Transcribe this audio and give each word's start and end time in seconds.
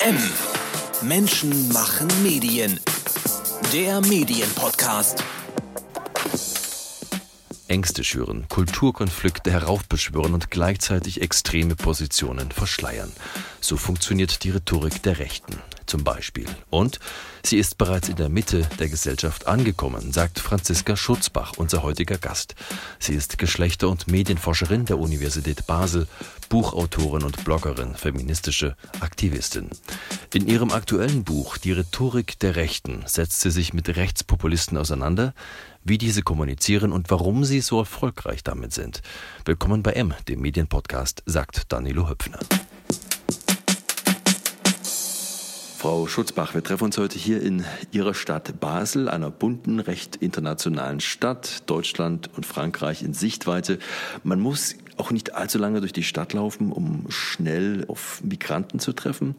M. 0.00 0.16
Menschen 1.02 1.72
machen 1.72 2.06
Medien. 2.22 2.78
Der 3.72 4.00
Medienpodcast. 4.00 5.24
Ängste 7.66 8.04
schüren, 8.04 8.46
Kulturkonflikte 8.48 9.50
heraufbeschwören 9.50 10.34
und 10.34 10.52
gleichzeitig 10.52 11.20
extreme 11.20 11.74
Positionen 11.74 12.52
verschleiern. 12.52 13.12
So 13.60 13.76
funktioniert 13.76 14.44
die 14.44 14.50
Rhetorik 14.50 15.02
der 15.02 15.18
Rechten 15.18 15.60
zum 15.88 16.04
Beispiel. 16.04 16.46
Und 16.70 17.00
sie 17.42 17.58
ist 17.58 17.78
bereits 17.78 18.08
in 18.08 18.16
der 18.16 18.28
Mitte 18.28 18.68
der 18.78 18.88
Gesellschaft 18.88 19.46
angekommen, 19.46 20.12
sagt 20.12 20.38
Franziska 20.38 20.96
Schutzbach, 20.96 21.54
unser 21.56 21.82
heutiger 21.82 22.18
Gast. 22.18 22.54
Sie 22.98 23.14
ist 23.14 23.38
Geschlechter- 23.38 23.88
und 23.88 24.08
Medienforscherin 24.08 24.84
der 24.84 24.98
Universität 24.98 25.66
Basel, 25.66 26.06
Buchautorin 26.48 27.24
und 27.24 27.44
Bloggerin, 27.44 27.94
feministische 27.94 28.76
Aktivistin. 29.00 29.70
In 30.32 30.46
ihrem 30.46 30.70
aktuellen 30.70 31.24
Buch 31.24 31.58
Die 31.58 31.72
Rhetorik 31.72 32.38
der 32.38 32.56
Rechten 32.56 33.02
setzt 33.06 33.40
sie 33.40 33.50
sich 33.50 33.74
mit 33.74 33.88
Rechtspopulisten 33.96 34.78
auseinander, 34.78 35.34
wie 35.84 35.98
diese 35.98 36.22
kommunizieren 36.22 36.92
und 36.92 37.10
warum 37.10 37.44
sie 37.44 37.60
so 37.60 37.78
erfolgreich 37.78 38.42
damit 38.44 38.72
sind. 38.72 39.02
Willkommen 39.44 39.82
bei 39.82 39.92
M, 39.92 40.14
dem 40.28 40.40
Medienpodcast, 40.40 41.22
sagt 41.26 41.72
Danilo 41.72 42.08
Höpfner. 42.08 42.40
Frau 45.78 46.08
Schutzbach, 46.08 46.54
wir 46.54 46.64
treffen 46.64 46.86
uns 46.86 46.98
heute 46.98 47.20
hier 47.20 47.40
in 47.40 47.64
Ihrer 47.92 48.12
Stadt 48.12 48.58
Basel, 48.58 49.08
einer 49.08 49.30
bunten, 49.30 49.78
recht 49.78 50.16
internationalen 50.16 50.98
Stadt, 50.98 51.62
Deutschland 51.70 52.30
und 52.34 52.44
Frankreich 52.44 53.04
in 53.04 53.14
Sichtweite. 53.14 53.78
Man 54.24 54.40
muss 54.40 54.74
auch 54.96 55.12
nicht 55.12 55.36
allzu 55.36 55.56
lange 55.56 55.78
durch 55.78 55.92
die 55.92 56.02
Stadt 56.02 56.32
laufen, 56.32 56.72
um 56.72 57.04
schnell 57.10 57.84
auf 57.86 58.20
Migranten 58.24 58.80
zu 58.80 58.92
treffen. 58.92 59.36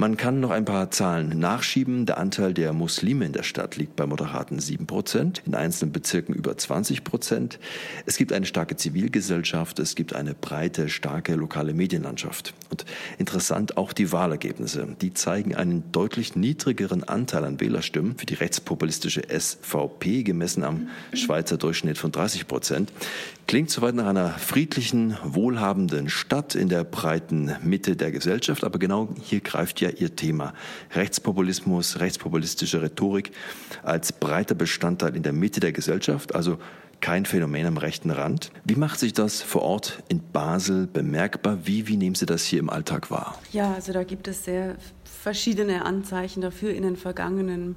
Man 0.00 0.16
kann 0.16 0.40
noch 0.40 0.50
ein 0.50 0.64
paar 0.64 0.90
Zahlen 0.90 1.38
nachschieben. 1.38 2.06
Der 2.06 2.16
Anteil 2.16 2.54
der 2.54 2.72
Muslime 2.72 3.26
in 3.26 3.34
der 3.34 3.42
Stadt 3.42 3.76
liegt 3.76 3.96
bei 3.96 4.06
moderaten 4.06 4.58
7 4.58 4.86
Prozent, 4.86 5.42
in 5.44 5.54
einzelnen 5.54 5.92
Bezirken 5.92 6.34
über 6.34 6.56
20 6.56 7.04
Prozent. 7.04 7.58
Es 8.06 8.16
gibt 8.16 8.32
eine 8.32 8.46
starke 8.46 8.76
Zivilgesellschaft, 8.76 9.78
es 9.78 9.96
gibt 9.96 10.14
eine 10.14 10.32
breite, 10.32 10.88
starke 10.88 11.34
lokale 11.34 11.74
Medienlandschaft. 11.74 12.54
Und 12.70 12.86
interessant 13.18 13.76
auch 13.76 13.92
die 13.92 14.10
Wahlergebnisse. 14.10 14.88
Die 15.02 15.12
zeigen 15.12 15.54
einen 15.54 15.92
deutlich 15.92 16.34
niedrigeren 16.34 17.04
Anteil 17.04 17.44
an 17.44 17.60
Wählerstimmen 17.60 18.16
für 18.16 18.24
die 18.24 18.32
rechtspopulistische 18.32 19.24
SVP, 19.28 20.22
gemessen 20.22 20.64
am 20.64 20.88
Schweizer 21.12 21.58
Durchschnitt 21.58 21.98
von 21.98 22.10
30 22.10 22.48
Prozent. 22.48 22.90
Klingt 23.46 23.68
soweit 23.68 23.96
nach 23.96 24.06
einer 24.06 24.30
friedlichen, 24.30 25.18
wohlhabenden 25.24 26.08
Stadt 26.08 26.54
in 26.54 26.70
der 26.70 26.84
breiten 26.84 27.54
Mitte 27.62 27.96
der 27.96 28.12
Gesellschaft, 28.12 28.64
aber 28.64 28.78
genau 28.78 29.08
hier 29.20 29.40
greift 29.40 29.82
ja 29.82 29.89
ihr 29.98 30.14
Thema. 30.14 30.54
Rechtspopulismus, 30.94 32.00
rechtspopulistische 32.00 32.82
Rhetorik 32.82 33.32
als 33.82 34.12
breiter 34.12 34.54
Bestandteil 34.54 35.16
in 35.16 35.22
der 35.22 35.32
Mitte 35.32 35.60
der 35.60 35.72
Gesellschaft, 35.72 36.34
also 36.34 36.58
kein 37.00 37.24
Phänomen 37.24 37.66
am 37.66 37.76
rechten 37.76 38.10
Rand. 38.10 38.52
Wie 38.64 38.74
macht 38.74 38.98
sich 39.00 39.12
das 39.12 39.42
vor 39.42 39.62
Ort 39.62 40.02
in 40.08 40.20
Basel 40.32 40.86
bemerkbar? 40.86 41.58
Wie, 41.64 41.88
wie 41.88 41.96
nehmen 41.96 42.14
Sie 42.14 42.26
das 42.26 42.44
hier 42.44 42.60
im 42.60 42.70
Alltag 42.70 43.10
wahr? 43.10 43.38
Ja, 43.52 43.72
also 43.74 43.92
da 43.92 44.04
gibt 44.04 44.28
es 44.28 44.44
sehr 44.44 44.76
verschiedene 45.04 45.84
Anzeichen 45.84 46.42
dafür 46.42 46.74
in 46.74 46.82
den 46.82 46.96
vergangenen 46.96 47.76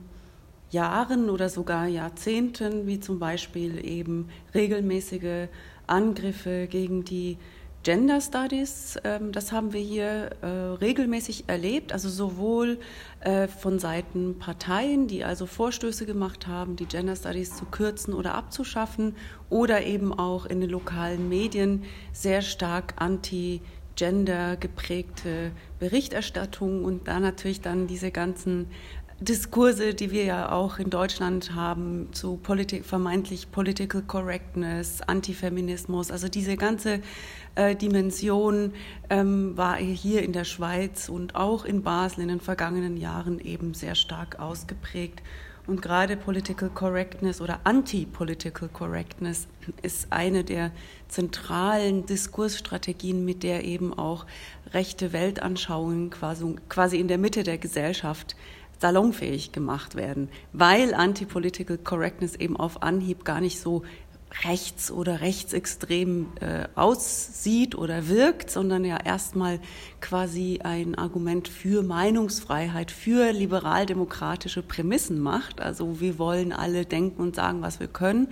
Jahren 0.72 1.30
oder 1.30 1.50
sogar 1.50 1.88
Jahrzehnten, 1.88 2.88
wie 2.88 3.00
zum 3.00 3.19
Beispiel 3.19 3.86
eben 3.86 4.30
regelmäßige 4.53 5.47
Angriffe 5.88 6.67
gegen 6.67 7.06
die 7.06 7.38
Gender 7.84 8.22
Studies, 8.22 8.98
ähm, 9.03 9.34
das 9.34 9.52
haben 9.52 9.73
wir 9.73 9.81
hier 9.81 10.30
äh, 10.42 10.48
regelmäßig 10.48 11.44
erlebt, 11.48 11.92
also 11.92 12.08
sowohl 12.08 12.80
äh, 13.20 13.50
von 13.50 13.78
Seiten 13.78 14.40
Parteien, 14.40 15.08
die 15.08 15.25
also 15.25 15.45
Vorstöße 15.45 16.06
gemacht 16.06 16.48
haben, 16.48 16.78
die 16.78 16.86
Gender 16.86 17.17
Studies 17.17 17.58
zu 17.58 17.66
kürzen 17.66 18.14
oder 18.14 18.36
abzuschaffen, 18.36 19.17
oder 19.50 19.85
eben 19.85 20.13
auch 20.13 20.46
in 20.46 20.62
den 20.62 20.69
lokalen 20.69 21.28
Medien 21.28 21.84
sehr 22.13 22.41
stark 22.41 22.94
anti 22.96 23.62
gender 23.96 24.56
geprägte 24.56 25.52
Berichterstattung 25.80 26.84
und 26.84 27.07
da 27.07 27.19
natürlich 27.19 27.62
dann 27.62 27.86
diese 27.86 28.12
ganzen 28.12 28.68
Diskurse, 29.23 29.94
die 29.94 30.11
wir 30.11 30.25
ja 30.25 30.51
auch 30.51 30.79
in 30.79 30.89
Deutschland 30.89 31.56
haben, 31.56 32.09
zu 32.11 32.35
Politik, 32.35 32.84
vermeintlich 32.84 33.51
Political 33.51 34.01
Correctness, 34.01 35.01
Antifeminismus, 35.01 36.11
also 36.11 36.28
diese 36.28 36.57
ganze 36.57 37.00
äh, 37.56 37.75
Dimension 37.75 38.73
ähm, 39.09 39.56
war 39.56 39.78
hier 39.78 40.23
in 40.23 40.33
der 40.33 40.44
Schweiz 40.44 41.07
und 41.07 41.35
auch 41.35 41.63
in 41.63 41.83
Basel 41.83 42.22
in 42.22 42.28
den 42.28 42.41
vergangenen 42.41 42.97
Jahren 42.97 43.39
eben 43.39 43.73
sehr 43.73 43.95
stark 43.95 44.39
ausgeprägt. 44.39 45.22
Und 45.66 45.81
gerade 45.81 46.17
Political 46.17 46.69
Correctness 46.72 47.39
oder 47.39 47.62
Anti-Political 47.63 48.67
Correctness 48.67 49.47
ist 49.81 50.07
eine 50.09 50.44
der 50.44 50.72
zentralen 51.07 52.06
Diskursstrategien, 52.06 53.23
mit 53.23 53.44
der 53.44 53.63
eben 53.63 53.94
auch 53.94 54.25
rechte 54.73 55.13
Weltanschauungen 55.13 56.09
quasi, 56.09 56.57
quasi 56.67 57.00
in 57.00 57.07
der 57.07 57.17
Mitte 57.17 57.44
der 57.44 57.57
Gesellschaft 57.57 58.35
salonfähig 58.83 59.53
gemacht 59.53 59.95
werden, 59.95 60.27
weil 60.51 60.94
Anti-Political 60.94 61.77
Correctness 61.77 62.35
eben 62.35 62.57
auf 62.57 62.83
Anhieb 62.83 63.23
gar 63.23 63.39
nicht 63.39 63.61
so 63.61 63.83
rechts 64.44 64.91
oder 64.91 65.21
rechtsextrem 65.21 66.27
äh, 66.41 66.66
aussieht 66.75 67.75
oder 67.75 68.09
wirkt, 68.09 68.51
sondern 68.51 68.83
ja 68.83 68.97
erstmal 68.97 69.61
quasi 70.01 70.59
ein 70.61 70.95
Argument 70.95 71.47
für 71.47 71.81
Meinungsfreiheit, 71.81 72.91
für 72.91 73.31
liberaldemokratische 73.31 74.63
Prämissen 74.63 75.17
macht. 75.21 75.61
Also 75.61 76.01
wir 76.01 76.19
wollen 76.19 76.51
alle 76.51 76.85
denken 76.85 77.21
und 77.21 77.38
sagen, 77.38 77.61
was 77.61 77.79
wir 77.79 77.88
können 77.88 78.27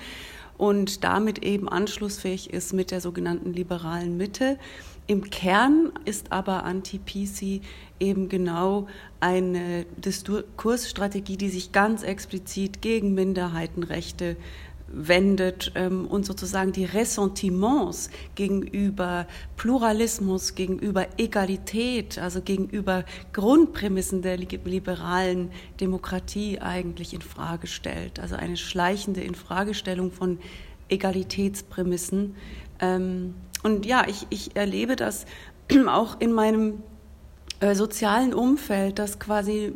und 0.58 1.06
damit 1.06 1.44
eben 1.46 1.70
anschlussfähig 1.70 2.52
ist 2.52 2.74
mit 2.74 2.92
der 2.92 3.00
sogenannten 3.00 3.54
liberalen 3.54 4.18
Mitte. 4.18 4.60
Im 5.08 5.30
Kern 5.30 5.92
ist 6.06 6.32
aber 6.32 6.64
Anti-PC 6.64 7.62
eben 8.00 8.30
genau 8.30 8.88
eine 9.20 9.86
Diskursstrategie, 9.98 11.38
die 11.38 11.50
sich 11.50 11.72
ganz 11.72 12.04
explizit 12.04 12.82
gegen 12.82 13.14
Minderheitenrechte 13.14 14.38
wendet 14.94 15.72
ähm, 15.76 16.06
und 16.06 16.26
sozusagen 16.26 16.72
die 16.72 16.86
Ressentiments 16.86 18.10
gegenüber 18.36 19.28
Pluralismus, 19.56 20.56
gegenüber 20.56 21.08
Egalität, 21.18 22.18
also 22.18 22.42
gegenüber 22.42 23.06
Grundprämissen 23.34 24.22
der 24.22 24.38
liberalen 24.38 25.52
Demokratie 25.80 26.60
eigentlich 26.60 27.14
in 27.14 27.22
Frage 27.22 27.68
stellt. 27.68 28.20
Also 28.20 28.36
eine 28.36 28.58
schleichende 28.58 29.22
Infragestellung 29.22 30.12
von 30.12 30.40
Egalitätsprämissen. 30.90 32.36
Ähm, 32.80 33.36
und 33.64 33.86
ja, 33.86 34.06
ich, 34.08 34.28
ich 34.30 34.56
erlebe 34.56 34.96
das 34.96 35.26
auch 35.88 36.20
in 36.20 36.32
meinem 36.32 36.84
äh, 37.60 37.76
sozialen 37.76 38.34
Umfeld, 38.34 39.00
dass 39.00 39.20
quasi 39.20 39.74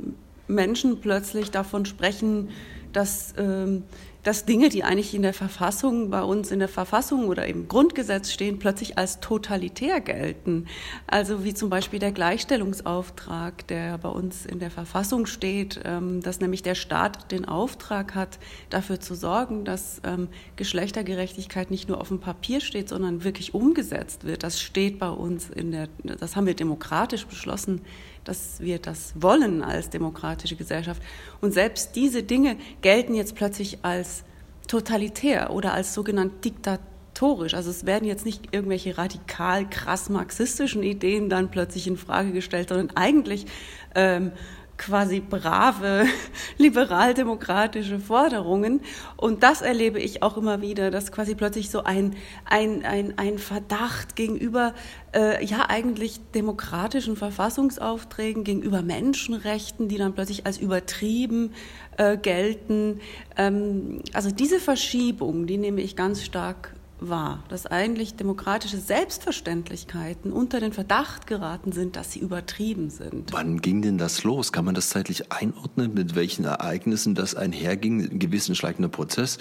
Menschen 0.48 1.02
plötzlich 1.02 1.52
davon 1.52 1.86
sprechen, 1.86 2.50
dass 2.94 3.34
ähm, 3.38 3.84
dass 4.26 4.44
Dinge, 4.44 4.70
die 4.70 4.84
eigentlich 4.84 5.14
in 5.14 5.22
der 5.22 5.36
Verfassung, 5.36 6.10
bei 6.10 6.24
uns 6.24 6.50
in 6.50 6.58
der 6.58 6.68
Verfassung 6.68 7.28
oder 7.28 7.46
im 7.46 7.68
Grundgesetz 7.68 8.32
stehen, 8.32 8.58
plötzlich 8.58 8.98
als 8.98 9.20
totalitär 9.20 10.02
gelten. 10.02 10.66
Also 11.06 11.44
wie 11.44 11.54
zum 11.54 11.70
Beispiel 11.70 12.00
der 12.00 12.12
Gleichstellungsauftrag, 12.12 13.68
der 13.68 14.00
bei 14.00 14.10
uns 14.10 14.48
in 14.48 14.58
der 14.58 14.72
Verfassung 14.72 15.28
steht, 15.28 15.80
ähm, 15.86 16.22
dass 16.22 16.40
nämlich 16.40 16.64
der 16.64 16.74
Staat 16.74 17.32
den 17.32 17.46
Auftrag 17.46 18.16
hat, 18.16 18.40
dafür 18.72 19.00
zu 19.00 19.14
sorgen, 19.14 19.64
dass 19.64 20.02
ähm, 20.04 20.30
Geschlechtergerechtigkeit 20.56 21.70
nicht 21.70 21.88
nur 21.88 22.02
auf 22.02 22.08
dem 22.08 22.20
Papier 22.20 22.62
steht, 22.62 22.90
sondern 22.90 23.24
wirklich 23.24 23.54
umgesetzt 23.54 24.24
wird. 24.24 24.42
Das 24.42 24.60
steht 24.60 24.98
bei 24.98 25.10
uns 25.10 25.52
in 25.52 25.72
der, 25.72 25.88
das 26.04 26.36
haben 26.36 26.48
wir 26.48 26.56
demokratisch 26.56 27.28
beschlossen 27.28 27.82
dass 28.26 28.60
wir 28.60 28.80
das 28.80 29.14
wollen 29.16 29.64
als 29.64 29.90
demokratische 29.90 30.56
Gesellschaft. 30.56 31.02
Und 31.42 31.54
selbst 31.54 31.96
diese 31.96 32.24
Dinge 32.24 32.58
gelten 32.82 33.16
jetzt 33.16 33.36
plötzlich 33.36 33.80
als 33.84 34.24
totalitär 34.68 35.52
oder 35.52 35.74
als 35.74 35.94
sogenannt 35.94 36.44
diktatorisch. 36.44 37.54
Also 37.54 37.70
es 37.70 37.86
werden 37.86 38.08
jetzt 38.08 38.26
nicht 38.26 38.54
irgendwelche 38.54 38.98
radikal 38.98 39.70
krass 39.70 40.10
marxistischen 40.10 40.84
Ideen 40.84 41.30
dann 41.30 41.52
plötzlich 41.52 41.88
in 41.88 41.98
Frage 41.98 42.32
gestellt, 42.32 42.70
sondern 42.70 42.96
eigentlich 42.98 43.46
ähm, 43.94 44.32
quasi 44.78 45.20
brave 45.20 46.06
liberaldemokratische 46.58 48.00
Forderungen. 48.00 48.82
Und 49.18 49.44
das 49.44 49.62
erlebe 49.62 50.00
ich 50.00 50.22
auch 50.22 50.38
immer 50.38 50.62
wieder, 50.62 50.92
dass 50.92 51.12
quasi 51.12 51.36
plötzlich 51.36 51.70
so 51.70 51.84
ein, 51.84 52.16
ein, 52.46 52.86
ein, 52.86 53.18
ein 53.18 53.38
Verdacht 53.38 54.16
gegenüber 54.16 54.74
äh, 55.16 55.44
ja 55.46 55.70
eigentlich 55.70 56.20
demokratischen 56.34 57.16
Verfassungsaufträgen, 57.16 58.44
gegenüber 58.44 58.82
Menschenrechten, 58.82 59.88
die 59.88 59.98
dann 59.98 60.14
plötzlich 60.14 60.46
als 60.46 60.58
übertrieben 60.58 61.54
äh, 61.98 62.18
gelten. 62.18 63.00
Ähm, 63.38 64.02
also 64.14 64.32
diese 64.32 64.60
Verschiebung, 64.60 65.48
die 65.48 65.58
nehme 65.58 65.82
ich 65.82 65.96
ganz 65.96 66.24
stark 66.24 66.75
war, 67.00 67.44
dass 67.50 67.66
eigentlich 67.66 68.16
demokratische 68.16 68.78
Selbstverständlichkeiten 68.78 70.32
unter 70.32 70.60
den 70.60 70.74
Verdacht 70.74 71.28
geraten 71.28 71.72
sind, 71.72 71.96
dass 71.96 72.12
sie 72.12 72.20
übertrieben 72.20 72.90
sind. 72.90 73.34
Wann 73.34 73.62
ging 73.62 73.82
denn 73.82 73.98
das 73.98 74.24
los? 74.24 74.52
Kann 74.52 74.66
man 74.66 74.76
das 74.76 74.90
zeitlich 74.90 75.32
einordnen, 75.32 75.94
mit 75.94 76.16
welchen 76.16 76.46
Ereignissen 76.46 77.16
das 77.16 77.36
einherging, 77.36 78.02
ein 78.02 78.20
gewissen 78.20 78.56
schleichender 78.56 78.90
Prozess? 78.90 79.38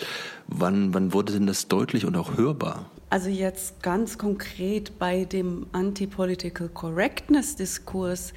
Wann, 0.48 0.92
wann 0.94 1.12
wurde 1.12 1.32
denn 1.32 1.46
das 1.46 1.68
deutlich 1.68 2.04
und 2.04 2.16
auch 2.16 2.36
hörbar? 2.36 2.90
Also 3.10 3.28
jetzt 3.28 3.82
ganz 3.82 4.18
konkret 4.18 4.98
bei 4.98 5.24
dem 5.24 5.66
Anti-Political 5.72 6.68
Correctness-Diskurs, 6.68 8.32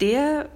der 0.00 0.48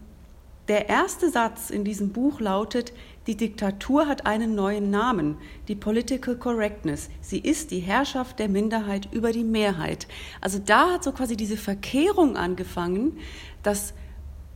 der 0.67 0.89
erste 0.89 1.29
Satz 1.29 1.69
in 1.69 1.83
diesem 1.83 2.09
Buch 2.09 2.39
lautet, 2.39 2.93
die 3.27 3.37
Diktatur 3.37 4.07
hat 4.07 4.25
einen 4.25 4.55
neuen 4.55 4.89
Namen, 4.89 5.37
die 5.67 5.75
Political 5.75 6.35
Correctness. 6.35 7.09
Sie 7.21 7.37
ist 7.37 7.69
die 7.69 7.81
Herrschaft 7.81 8.39
der 8.39 8.49
Minderheit 8.49 9.07
über 9.11 9.31
die 9.31 9.43
Mehrheit. 9.43 10.07
Also 10.39 10.57
da 10.57 10.93
hat 10.93 11.03
so 11.03 11.11
quasi 11.11 11.37
diese 11.37 11.57
Verkehrung 11.57 12.37
angefangen, 12.37 13.19
dass 13.61 13.93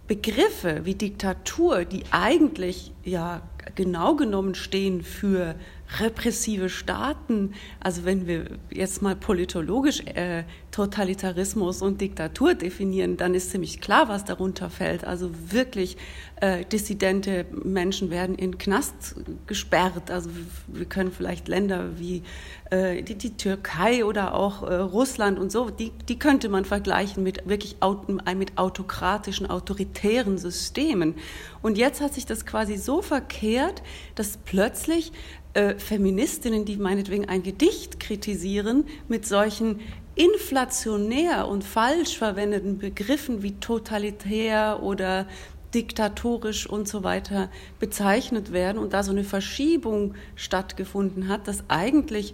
Begriffe 0.07 0.85
wie 0.85 0.95
Diktatur, 0.95 1.85
die 1.85 2.03
eigentlich 2.09 2.93
ja 3.03 3.43
genau 3.73 4.15
genommen 4.15 4.55
stehen 4.55 5.01
für 5.01 5.55
repressive 5.99 6.69
Staaten, 6.69 7.53
also 7.79 8.05
wenn 8.05 8.27
wir 8.27 8.45
jetzt 8.71 9.01
mal 9.01 9.15
politologisch 9.15 10.01
äh, 10.01 10.43
Totalitarismus 10.71 11.81
und 11.81 12.01
Diktatur 12.01 12.53
definieren, 12.53 13.15
dann 13.17 13.33
ist 13.33 13.51
ziemlich 13.51 13.79
klar, 13.79 14.09
was 14.09 14.25
darunter 14.25 14.69
fällt. 14.69 15.05
Also 15.05 15.31
wirklich 15.49 15.95
äh, 16.41 16.65
dissidente 16.65 17.45
Menschen 17.63 18.09
werden 18.09 18.35
in 18.35 18.57
Knast 18.57 19.15
gesperrt. 19.47 20.11
Also 20.11 20.31
wir 20.67 20.85
können 20.85 21.11
vielleicht 21.11 21.47
Länder 21.47 21.97
wie 21.97 22.23
äh, 22.71 23.03
die, 23.03 23.15
die, 23.15 23.37
Türkei 23.37 24.03
oder 24.03 24.33
auch 24.33 24.63
äh, 24.63 24.75
Russland 24.75 25.39
und 25.39 25.51
so, 25.51 25.69
die, 25.69 25.91
die 26.09 26.19
könnte 26.19 26.49
man 26.49 26.65
vergleichen 26.65 27.23
mit 27.23 27.47
wirklich 27.47 27.77
aut 27.79 28.09
mit 28.35 28.57
autokratischen, 28.57 29.49
autoritären 29.49 30.37
Systemen. 30.37 31.15
Und 31.61 31.77
jetzt 31.77 32.01
hat 32.01 32.13
sich 32.13 32.25
das 32.25 32.45
quasi 32.45 32.75
so 32.75 33.01
verkehrt, 33.01 33.54
dass 34.15 34.37
plötzlich 34.37 35.11
äh, 35.53 35.75
Feministinnen, 35.75 36.65
die 36.65 36.77
meinetwegen 36.77 37.29
ein 37.29 37.43
Gedicht 37.43 37.99
kritisieren, 37.99 38.85
mit 39.07 39.25
solchen 39.25 39.79
inflationär 40.15 41.47
und 41.47 41.63
falsch 41.63 42.17
verwendeten 42.17 42.77
Begriffen 42.77 43.43
wie 43.43 43.53
totalitär 43.59 44.81
oder 44.81 45.27
diktatorisch 45.73 46.67
und 46.67 46.87
so 46.87 47.03
weiter 47.03 47.49
bezeichnet 47.79 48.53
werden 48.53 48.77
und 48.77 48.93
da 48.93 49.03
so 49.03 49.11
eine 49.11 49.25
Verschiebung 49.25 50.15
stattgefunden 50.35 51.27
hat, 51.27 51.47
dass 51.47 51.65
eigentlich 51.67 52.33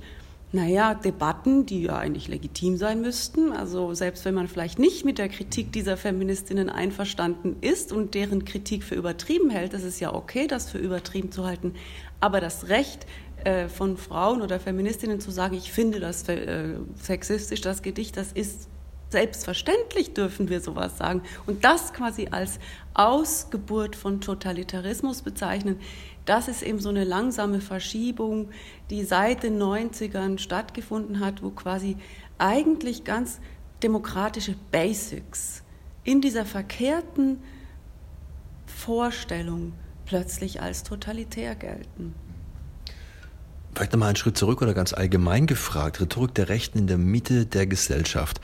naja, 0.53 0.93
Debatten, 0.93 1.65
die 1.65 1.83
ja 1.83 1.97
eigentlich 1.97 2.27
legitim 2.27 2.75
sein 2.75 3.01
müssten. 3.01 3.53
Also 3.53 3.93
selbst 3.93 4.25
wenn 4.25 4.33
man 4.33 4.47
vielleicht 4.47 4.79
nicht 4.79 5.05
mit 5.05 5.17
der 5.17 5.29
Kritik 5.29 5.71
dieser 5.71 5.95
Feministinnen 5.95 6.69
einverstanden 6.69 7.55
ist 7.61 7.93
und 7.93 8.15
deren 8.15 8.43
Kritik 8.43 8.83
für 8.83 8.95
übertrieben 8.95 9.49
hält, 9.49 9.73
das 9.73 9.83
ist 9.83 9.99
ja 10.01 10.13
okay, 10.13 10.47
das 10.47 10.69
für 10.69 10.77
übertrieben 10.77 11.31
zu 11.31 11.45
halten. 11.45 11.75
Aber 12.19 12.41
das 12.41 12.67
Recht 12.67 13.05
äh, 13.45 13.69
von 13.69 13.95
Frauen 13.95 14.41
oder 14.41 14.59
Feministinnen 14.59 15.21
zu 15.21 15.31
sagen, 15.31 15.55
ich 15.55 15.71
finde 15.71 16.01
das 16.01 16.27
äh, 16.27 16.75
sexistisch, 17.01 17.61
das 17.61 17.81
Gedicht, 17.81 18.17
das 18.17 18.33
ist 18.33 18.67
selbstverständlich, 19.11 20.13
dürfen 20.13 20.49
wir 20.49 20.61
sowas 20.61 20.97
sagen. 20.97 21.21
Und 21.45 21.63
das 21.63 21.93
quasi 21.93 22.27
als 22.31 22.59
Ausgeburt 22.93 23.95
von 23.95 24.21
Totalitarismus 24.21 25.21
bezeichnen, 25.21 25.79
das 26.31 26.47
ist 26.47 26.61
eben 26.61 26.79
so 26.79 26.87
eine 26.87 27.03
langsame 27.03 27.59
Verschiebung, 27.59 28.51
die 28.89 29.03
seit 29.03 29.43
den 29.43 29.61
90ern 29.61 30.39
stattgefunden 30.39 31.19
hat, 31.19 31.43
wo 31.43 31.49
quasi 31.49 31.97
eigentlich 32.37 33.03
ganz 33.03 33.41
demokratische 33.83 34.55
Basics 34.71 35.61
in 36.05 36.21
dieser 36.21 36.45
verkehrten 36.45 37.39
Vorstellung 38.65 39.73
plötzlich 40.05 40.61
als 40.61 40.83
totalitär 40.83 41.53
gelten. 41.53 42.15
Vielleicht 43.75 43.91
nochmal 43.91 44.07
einen 44.07 44.15
Schritt 44.15 44.37
zurück 44.37 44.61
oder 44.61 44.73
ganz 44.73 44.93
allgemein 44.93 45.47
gefragt, 45.47 45.99
Rhetorik 45.99 46.33
der 46.35 46.47
Rechten 46.47 46.77
in 46.77 46.87
der 46.87 46.97
Mitte 46.97 47.45
der 47.45 47.67
Gesellschaft. 47.67 48.39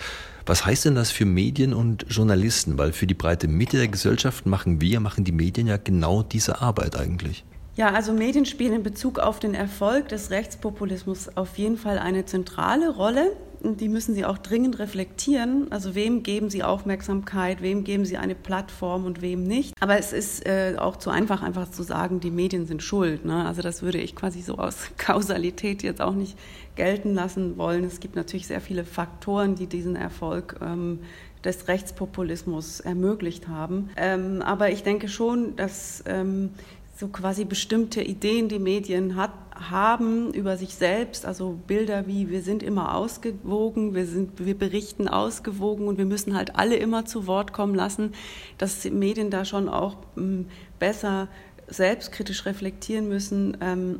Was 0.46 0.66
heißt 0.66 0.84
denn 0.84 0.96
das 0.96 1.12
für 1.12 1.26
Medien 1.26 1.74
und 1.74 2.06
Journalisten? 2.10 2.78
Weil 2.78 2.92
für 2.92 3.08
die 3.08 3.14
breite 3.14 3.48
Mitte 3.48 3.78
der 3.78 3.88
Gesellschaft 3.88 4.46
machen 4.46 4.82
wir, 4.82 5.00
machen 5.00 5.24
die 5.24 5.32
Medien 5.32 5.68
ja 5.68 5.78
genau 5.78 6.22
diese 6.22 6.60
Arbeit 6.60 6.98
eigentlich. 6.98 7.46
Ja, 7.78 7.92
also 7.92 8.12
Medien 8.12 8.46
spielen 8.46 8.74
in 8.74 8.82
Bezug 8.82 9.20
auf 9.20 9.38
den 9.40 9.54
Erfolg 9.54 10.08
des 10.10 10.32
Rechtspopulismus 10.32 11.38
auf 11.38 11.60
jeden 11.60 11.78
Fall 11.78 12.00
eine 12.00 12.26
zentrale 12.26 12.90
Rolle. 12.90 13.38
Die 13.62 13.88
müssen 13.88 14.16
sie 14.16 14.26
auch 14.26 14.40
dringend 14.40 14.80
reflektieren. 14.80 15.72
Also 15.72 15.94
wem 15.94 16.24
geben 16.24 16.50
sie 16.50 16.64
Aufmerksamkeit, 16.64 17.62
wem 17.62 17.84
geben 17.84 18.04
sie 18.04 18.18
eine 18.18 18.34
Plattform 18.34 19.06
und 19.06 19.22
wem 19.22 19.44
nicht. 19.44 19.76
Aber 19.80 20.00
es 20.00 20.12
ist 20.12 20.48
äh, 20.48 20.74
auch 20.80 20.96
zu 20.96 21.12
einfach, 21.12 21.44
einfach 21.44 21.70
zu 21.70 21.84
sagen, 21.84 22.20
die 22.20 22.32
Medien 22.32 22.66
sind 22.66 22.82
schuld. 22.82 23.26
Ne? 23.26 23.46
Also 23.46 23.62
das 23.62 23.84
würde 23.84 24.00
ich 24.00 24.16
quasi 24.16 24.42
so 24.42 24.58
aus 24.58 24.90
Kausalität 24.98 25.84
jetzt 25.84 26.02
auch 26.02 26.16
nicht 26.16 26.36
gelten 26.74 27.14
lassen 27.14 27.58
wollen. 27.58 27.84
Es 27.84 28.00
gibt 28.00 28.16
natürlich 28.16 28.48
sehr 28.48 28.62
viele 28.62 28.86
Faktoren, 28.86 29.54
die 29.54 29.68
diesen 29.68 29.96
Erfolg 29.96 30.60
ähm, 30.64 31.00
des 31.44 31.68
Rechtspopulismus 31.68 32.80
ermöglicht 32.80 33.48
haben. 33.48 33.90
Ähm, 33.98 34.42
aber 34.42 34.72
ich 34.72 34.84
denke 34.84 35.08
schon, 35.08 35.56
dass 35.56 36.04
ähm, 36.08 36.50
so 36.98 37.08
quasi 37.08 37.46
bestimmte 37.46 38.02
Ideen, 38.02 38.50
die 38.50 38.58
Medien 38.58 39.16
hat, 39.16 39.32
haben 39.54 40.34
über 40.34 40.58
sich 40.58 40.74
selbst, 40.74 41.26
also 41.26 41.60
Bilder 41.68 42.08
wie 42.08 42.30
wir 42.30 42.42
sind 42.42 42.64
immer 42.64 42.96
ausgewogen, 42.96 43.94
wir, 43.94 44.08
sind, 44.08 44.44
wir 44.44 44.58
berichten 44.58 45.08
ausgewogen 45.08 45.88
und 45.88 46.00
wir 46.00 46.06
müssen 46.06 46.36
halt 46.36 46.56
alle 46.56 46.76
immer 46.76 47.06
zu 47.06 47.28
Wort 47.28 47.54
kommen 47.54 47.76
lassen, 47.76 48.14
dass 48.58 48.84
Medien 48.86 49.30
da 49.30 49.46
schon 49.46 49.70
auch 49.70 49.98
ähm, 50.18 50.48
besser 50.80 51.28
selbstkritisch 51.68 52.46
reflektieren 52.46 53.08
müssen, 53.08 53.58
ähm, 53.62 54.00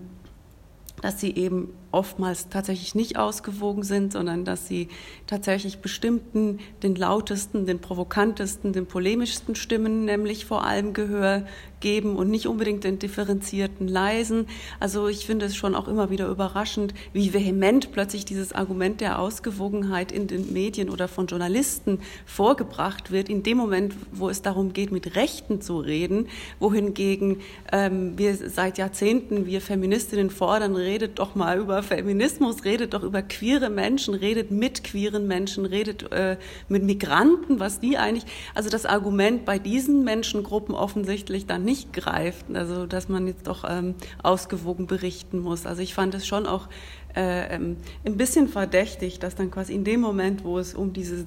dass 1.02 1.20
sie 1.20 1.36
eben 1.36 1.70
oftmals 1.92 2.50
tatsächlich 2.50 2.96
nicht 2.96 3.18
ausgewogen 3.18 3.84
sind, 3.84 4.14
sondern 4.14 4.46
dass 4.46 4.68
sie 4.68 4.90
tatsächlich 5.26 5.80
bestimmten, 5.80 6.60
den 6.84 6.96
lautesten, 6.96 7.66
den 7.66 7.80
provokantesten, 7.80 8.74
den 8.74 8.86
polemischsten 8.86 9.56
Stimmen 9.56 10.06
nämlich 10.06 10.46
vor 10.46 10.64
allem 10.66 10.94
Gehör 10.94 11.46
geben 11.80 12.16
und 12.16 12.30
nicht 12.30 12.48
unbedingt 12.48 12.84
den 12.84 13.00
differenzierten 13.00 13.88
leisen. 13.88 14.48
Also 14.80 15.08
ich 15.08 15.26
finde 15.26 15.46
es 15.46 15.56
schon 15.56 15.76
auch 15.76 15.88
immer 15.88 16.10
wieder 16.10 16.28
überraschend, 16.28 16.94
wie 17.14 17.34
vehement 17.34 17.92
plötzlich 17.92 18.26
dieses 18.26 18.52
Argument 18.52 19.00
der 19.02 19.20
Ausgewogenheit 19.20 20.12
in 20.12 20.28
den 20.28 20.54
Medien 20.54 20.90
oder 20.90 21.08
von 21.08 21.28
Journalisten 21.28 22.00
vorgebracht 22.26 23.12
wird, 23.12 23.30
in 23.30 23.44
dem 23.44 23.58
Moment, 23.58 23.94
wo 24.12 24.30
es 24.30 24.42
darum 24.42 24.74
geht, 24.74 24.92
mit 24.92 25.16
Rechten 25.16 25.62
zu 25.62 25.80
reden, 25.80 26.28
wohingegen 26.60 27.42
ähm, 27.72 28.18
wir 28.18 28.36
seit 28.36 28.78
Jahrzehnten, 28.78 29.46
wir 29.46 29.62
Feministinnen 29.62 30.30
fordern, 30.30 30.76
redet 30.76 31.20
doch 31.20 31.36
mal 31.36 31.60
über 31.60 31.77
Feminismus, 31.84 32.66
redet 32.66 32.94
doch 32.94 33.04
über 33.04 33.22
queere 33.22 33.70
Menschen, 33.70 34.14
redet 34.14 34.52
mit 34.52 34.84
queeren 34.84 35.28
Menschen, 35.28 35.66
redet 35.66 36.12
äh, 36.12 36.38
mit 36.70 36.84
Migranten, 36.84 37.60
was 37.60 37.80
die 37.80 37.98
eigentlich, 37.98 38.26
also 38.54 38.70
das 38.70 38.86
Argument 38.86 39.46
bei 39.46 39.60
diesen 39.60 40.04
Menschengruppen 40.04 40.76
offensichtlich 40.76 41.46
dann 41.46 41.64
nicht 41.64 41.94
greift, 41.94 42.46
also 42.54 42.86
dass 42.86 43.10
man 43.10 43.28
jetzt 43.28 43.48
doch 43.48 43.64
ähm, 43.68 43.96
ausgewogen 44.22 44.88
berichten 44.88 45.40
muss. 45.40 45.66
Also 45.66 45.82
ich 45.82 45.94
fand 45.94 46.16
es 46.16 46.28
schon 46.28 46.46
auch 46.46 46.68
äh, 47.16 47.56
ähm, 47.56 47.78
ein 48.06 48.18
bisschen 48.18 48.48
verdächtig, 48.48 49.20
dass 49.20 49.36
dann 49.36 49.52
quasi 49.52 49.74
in 49.74 49.84
dem 49.84 50.02
Moment, 50.02 50.44
wo 50.44 50.60
es 50.60 50.74
um 50.74 50.94
diese, 50.94 51.26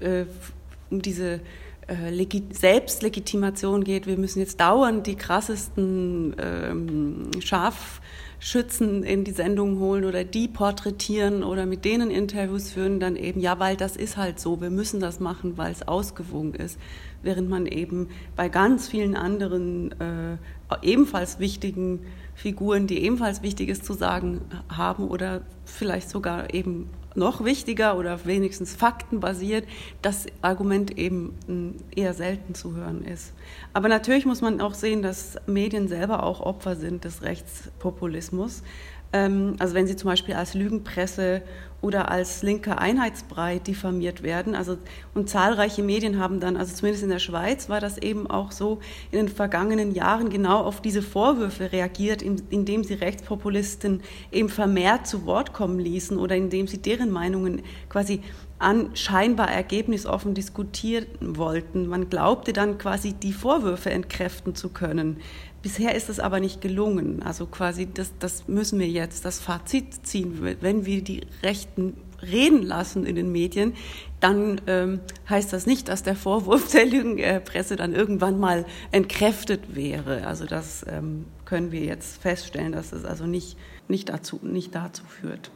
äh, 0.00 0.24
um 0.90 1.02
diese 1.02 1.40
äh, 1.88 2.26
Selbstlegitimation 2.50 3.82
geht. 3.82 4.06
Wir 4.06 4.16
müssen 4.16 4.40
jetzt 4.40 4.60
dauernd 4.60 5.06
die 5.06 5.16
krassesten 5.16 6.36
ähm, 6.38 7.30
Scharfschützen 8.40 9.02
in 9.02 9.24
die 9.24 9.32
Sendung 9.32 9.80
holen 9.80 10.04
oder 10.04 10.24
die 10.24 10.48
porträtieren 10.48 11.42
oder 11.42 11.66
mit 11.66 11.84
denen 11.84 12.10
Interviews 12.10 12.70
führen, 12.70 13.00
dann 13.00 13.16
eben, 13.16 13.40
ja, 13.40 13.58
weil 13.58 13.76
das 13.76 13.96
ist 13.96 14.16
halt 14.16 14.38
so, 14.38 14.60
wir 14.60 14.70
müssen 14.70 15.00
das 15.00 15.18
machen, 15.20 15.58
weil 15.58 15.72
es 15.72 15.86
ausgewogen 15.86 16.54
ist. 16.54 16.78
Während 17.22 17.48
man 17.48 17.66
eben 17.66 18.08
bei 18.36 18.48
ganz 18.48 18.88
vielen 18.88 19.16
anderen 19.16 19.92
äh, 20.00 20.36
ebenfalls 20.82 21.40
wichtigen 21.40 22.06
Figuren, 22.34 22.86
die 22.86 23.02
ebenfalls 23.02 23.42
Wichtiges 23.42 23.82
zu 23.82 23.92
sagen 23.92 24.40
haben 24.68 25.08
oder 25.08 25.42
vielleicht 25.64 26.08
sogar 26.08 26.54
eben 26.54 26.88
noch 27.18 27.44
wichtiger 27.44 27.98
oder 27.98 28.24
wenigstens 28.24 28.74
faktenbasiert, 28.74 29.66
das 30.00 30.26
Argument 30.40 30.96
eben 30.96 31.36
hm, 31.46 31.74
eher 31.94 32.14
selten 32.14 32.54
zu 32.54 32.74
hören 32.74 33.04
ist. 33.04 33.34
Aber 33.72 33.88
natürlich 33.88 34.24
muss 34.24 34.40
man 34.40 34.60
auch 34.60 34.74
sehen, 34.74 35.02
dass 35.02 35.36
Medien 35.46 35.88
selber 35.88 36.22
auch 36.22 36.40
Opfer 36.40 36.76
sind 36.76 37.04
des 37.04 37.22
Rechtspopulismus. 37.22 38.62
Ähm, 39.12 39.56
also 39.58 39.74
wenn 39.74 39.86
sie 39.86 39.96
zum 39.96 40.10
Beispiel 40.10 40.34
als 40.34 40.54
Lügenpresse 40.54 41.42
oder 41.80 42.10
als 42.10 42.42
linker 42.42 42.80
Einheitsbrei 42.80 43.60
diffamiert 43.60 44.22
werden. 44.22 44.56
Also, 44.56 44.78
und 45.14 45.30
zahlreiche 45.30 45.82
Medien 45.82 46.18
haben 46.18 46.40
dann, 46.40 46.56
also 46.56 46.74
zumindest 46.74 47.04
in 47.04 47.10
der 47.10 47.20
Schweiz 47.20 47.68
war 47.68 47.80
das 47.80 47.98
eben 47.98 48.28
auch 48.28 48.50
so, 48.50 48.80
in 49.12 49.18
den 49.18 49.28
vergangenen 49.28 49.94
Jahren 49.94 50.28
genau 50.28 50.62
auf 50.64 50.80
diese 50.80 51.02
Vorwürfe 51.02 51.70
reagiert, 51.70 52.22
indem 52.22 52.82
sie 52.82 52.94
Rechtspopulisten 52.94 54.02
eben 54.32 54.48
vermehrt 54.48 55.06
zu 55.06 55.24
Wort 55.24 55.52
kommen 55.52 55.78
ließen 55.78 56.18
oder 56.18 56.34
indem 56.34 56.66
sie 56.66 56.78
deren 56.78 57.10
Meinungen 57.10 57.62
quasi 57.88 58.22
an 58.58 58.90
scheinbar 58.94 59.48
ergebnisoffen 59.50 60.34
diskutieren 60.34 61.06
wollten. 61.20 61.86
Man 61.86 62.10
glaubte 62.10 62.52
dann 62.52 62.76
quasi 62.76 63.12
die 63.12 63.32
Vorwürfe 63.32 63.90
entkräften 63.90 64.56
zu 64.56 64.70
können. 64.70 65.18
Bisher 65.62 65.94
ist 65.94 66.08
es 66.08 66.20
aber 66.20 66.40
nicht 66.40 66.60
gelungen. 66.60 67.22
Also 67.22 67.46
quasi, 67.46 67.88
das, 67.92 68.12
das 68.18 68.46
müssen 68.46 68.78
wir 68.78 68.88
jetzt 68.88 69.24
das 69.24 69.40
Fazit 69.40 70.06
ziehen. 70.06 70.56
Wenn 70.60 70.86
wir 70.86 71.02
die 71.02 71.22
Rechten 71.42 71.94
reden 72.22 72.62
lassen 72.62 73.06
in 73.06 73.16
den 73.16 73.32
Medien, 73.32 73.74
dann 74.20 74.60
ähm, 74.66 75.00
heißt 75.28 75.52
das 75.52 75.66
nicht, 75.66 75.88
dass 75.88 76.02
der 76.02 76.16
Vorwurf 76.16 76.70
der 76.72 76.86
Lügenpresse 76.86 77.76
dann 77.76 77.94
irgendwann 77.94 78.38
mal 78.38 78.66
entkräftet 78.90 79.74
wäre. 79.74 80.26
Also 80.26 80.46
das 80.46 80.84
ähm, 80.88 81.26
können 81.44 81.72
wir 81.72 81.82
jetzt 81.82 82.20
feststellen, 82.20 82.72
dass 82.72 82.92
es 82.92 83.04
also 83.04 83.26
nicht, 83.26 83.56
nicht, 83.88 84.08
dazu, 84.08 84.40
nicht 84.42 84.74
dazu 84.74 85.04
führt. 85.04 85.50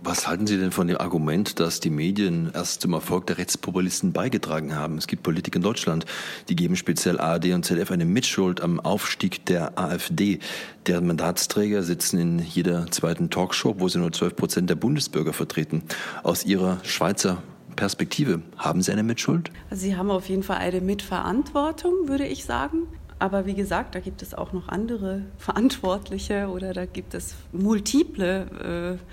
Was 0.00 0.28
halten 0.28 0.46
Sie 0.46 0.56
denn 0.56 0.70
von 0.70 0.86
dem 0.86 0.98
Argument, 0.98 1.58
dass 1.58 1.80
die 1.80 1.90
Medien 1.90 2.52
erst 2.54 2.82
zum 2.82 2.92
Erfolg 2.92 3.26
der 3.26 3.38
Rechtspopulisten 3.38 4.12
beigetragen 4.12 4.76
haben? 4.76 4.96
Es 4.96 5.08
gibt 5.08 5.24
Politiker 5.24 5.56
in 5.56 5.62
Deutschland, 5.62 6.06
die 6.48 6.54
geben 6.54 6.76
speziell 6.76 7.18
ARD 7.18 7.46
und 7.46 7.64
ZDF 7.64 7.90
eine 7.90 8.04
Mitschuld 8.04 8.60
am 8.60 8.78
Aufstieg 8.78 9.44
der 9.46 9.76
AfD. 9.76 10.38
Deren 10.86 11.08
Mandatsträger 11.08 11.82
sitzen 11.82 12.20
in 12.20 12.38
jeder 12.38 12.88
zweiten 12.92 13.28
Talkshow, 13.28 13.74
wo 13.78 13.88
sie 13.88 13.98
nur 13.98 14.12
12 14.12 14.36
Prozent 14.36 14.70
der 14.70 14.76
Bundesbürger 14.76 15.32
vertreten. 15.32 15.82
Aus 16.22 16.44
Ihrer 16.44 16.78
Schweizer 16.84 17.42
Perspektive, 17.74 18.42
haben 18.56 18.82
Sie 18.82 18.92
eine 18.92 19.02
Mitschuld? 19.02 19.50
Sie 19.70 19.96
haben 19.96 20.10
auf 20.10 20.28
jeden 20.28 20.44
Fall 20.44 20.58
eine 20.58 20.80
Mitverantwortung, 20.80 22.06
würde 22.06 22.26
ich 22.26 22.44
sagen. 22.44 22.86
Aber 23.18 23.46
wie 23.46 23.54
gesagt, 23.54 23.96
da 23.96 24.00
gibt 24.00 24.22
es 24.22 24.32
auch 24.32 24.52
noch 24.52 24.68
andere 24.68 25.22
Verantwortliche 25.38 26.48
oder 26.48 26.72
da 26.72 26.86
gibt 26.86 27.14
es 27.14 27.34
multiple 27.52 28.98
äh, 28.98 29.04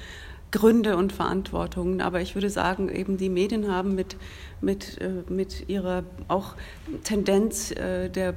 Gründe 0.55 0.95
und 0.95 1.11
Verantwortungen. 1.11 1.99
Aber 1.99 2.21
ich 2.21 2.33
würde 2.33 2.49
sagen, 2.49 2.87
eben 2.87 3.17
die 3.17 3.29
Medien 3.29 3.69
haben 3.69 3.93
mit, 3.93 4.15
mit, 4.61 5.01
äh, 5.01 5.29
mit 5.29 5.67
ihrer 5.67 6.03
auch 6.29 6.55
Tendenz 7.03 7.71
äh, 7.71 8.09
der 8.09 8.33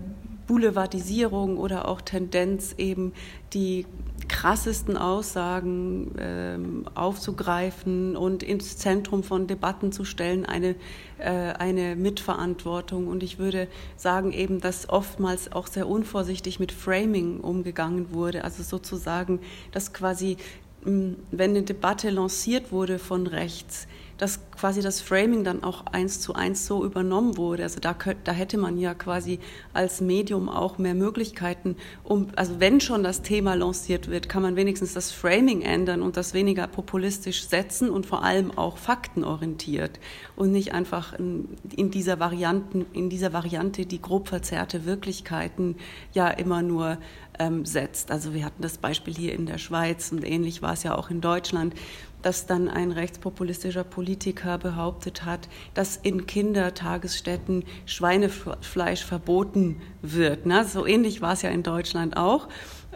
Boulevardisierung 0.48 1.58
oder 1.58 1.86
auch 1.86 2.00
Tendenz 2.00 2.74
eben 2.76 3.12
die 3.52 3.86
krassesten 4.26 4.96
Aussagen 4.96 6.10
ähm, 6.18 6.86
aufzugreifen 6.94 8.16
und 8.16 8.42
ins 8.42 8.76
Zentrum 8.78 9.22
von 9.22 9.46
Debatten 9.46 9.92
zu 9.92 10.04
stellen, 10.04 10.44
eine, 10.44 10.74
äh, 11.18 11.30
eine 11.30 11.94
Mitverantwortung. 11.94 13.06
Und 13.06 13.22
ich 13.22 13.38
würde 13.38 13.68
sagen 13.96 14.32
eben, 14.32 14.60
dass 14.60 14.88
oftmals 14.88 15.52
auch 15.52 15.68
sehr 15.68 15.86
unvorsichtig 15.86 16.58
mit 16.58 16.72
Framing 16.72 17.38
umgegangen 17.40 18.12
wurde, 18.12 18.42
also 18.42 18.64
sozusagen, 18.64 19.38
dass 19.70 19.92
quasi 19.92 20.36
wenn 20.82 21.16
eine 21.32 21.62
Debatte 21.62 22.10
lanciert 22.10 22.72
wurde 22.72 22.98
von 22.98 23.26
rechts, 23.26 23.86
dass 24.18 24.40
quasi 24.50 24.82
das 24.82 25.00
Framing 25.00 25.44
dann 25.44 25.62
auch 25.62 25.86
eins 25.86 26.20
zu 26.20 26.34
eins 26.34 26.66
so 26.66 26.84
übernommen 26.84 27.36
wurde. 27.36 27.62
Also 27.62 27.80
da, 27.80 27.94
da 28.24 28.32
hätte 28.32 28.58
man 28.58 28.76
ja 28.76 28.92
quasi 28.94 29.38
als 29.72 30.00
Medium 30.00 30.48
auch 30.48 30.78
mehr 30.78 30.94
Möglichkeiten, 30.94 31.76
um, 32.02 32.28
also 32.36 32.60
wenn 32.60 32.80
schon 32.80 33.02
das 33.02 33.22
Thema 33.22 33.54
lanciert 33.54 34.10
wird, 34.10 34.28
kann 34.28 34.42
man 34.42 34.56
wenigstens 34.56 34.94
das 34.94 35.12
Framing 35.12 35.62
ändern 35.62 36.02
und 36.02 36.16
das 36.16 36.34
weniger 36.34 36.66
populistisch 36.66 37.46
setzen 37.46 37.90
und 37.90 38.06
vor 38.06 38.24
allem 38.24 38.50
auch 38.50 38.76
faktenorientiert 38.76 40.00
und 40.34 40.52
nicht 40.52 40.74
einfach 40.74 41.12
in, 41.18 41.48
in 41.74 41.90
dieser 41.90 42.18
Varianten, 42.18 42.86
in 42.92 43.08
dieser 43.08 43.32
Variante 43.32 43.86
die 43.86 44.02
grob 44.02 44.28
verzerrte 44.28 44.84
Wirklichkeiten 44.84 45.76
ja 46.12 46.28
immer 46.28 46.62
nur 46.62 46.98
ähm, 47.38 47.64
setzt. 47.64 48.10
Also 48.10 48.34
wir 48.34 48.44
hatten 48.44 48.62
das 48.62 48.78
Beispiel 48.78 49.14
hier 49.14 49.32
in 49.34 49.46
der 49.46 49.58
Schweiz 49.58 50.10
und 50.12 50.24
ähnlich 50.24 50.62
war 50.62 50.72
es 50.72 50.82
ja 50.82 50.96
auch 50.96 51.10
in 51.10 51.20
Deutschland 51.20 51.74
dass 52.22 52.46
dann 52.46 52.68
ein 52.68 52.92
rechtspopulistischer 52.92 53.84
Politiker 53.84 54.58
behauptet 54.58 55.24
hat, 55.24 55.48
dass 55.74 55.96
in 55.96 56.26
Kindertagesstätten 56.26 57.64
Schweinefleisch 57.86 59.04
verboten 59.04 59.80
wird. 60.02 60.46
Ne? 60.46 60.64
So 60.64 60.86
ähnlich 60.86 61.20
war 61.20 61.32
es 61.32 61.42
ja 61.42 61.50
in 61.50 61.62
Deutschland 61.62 62.16
auch. 62.16 62.48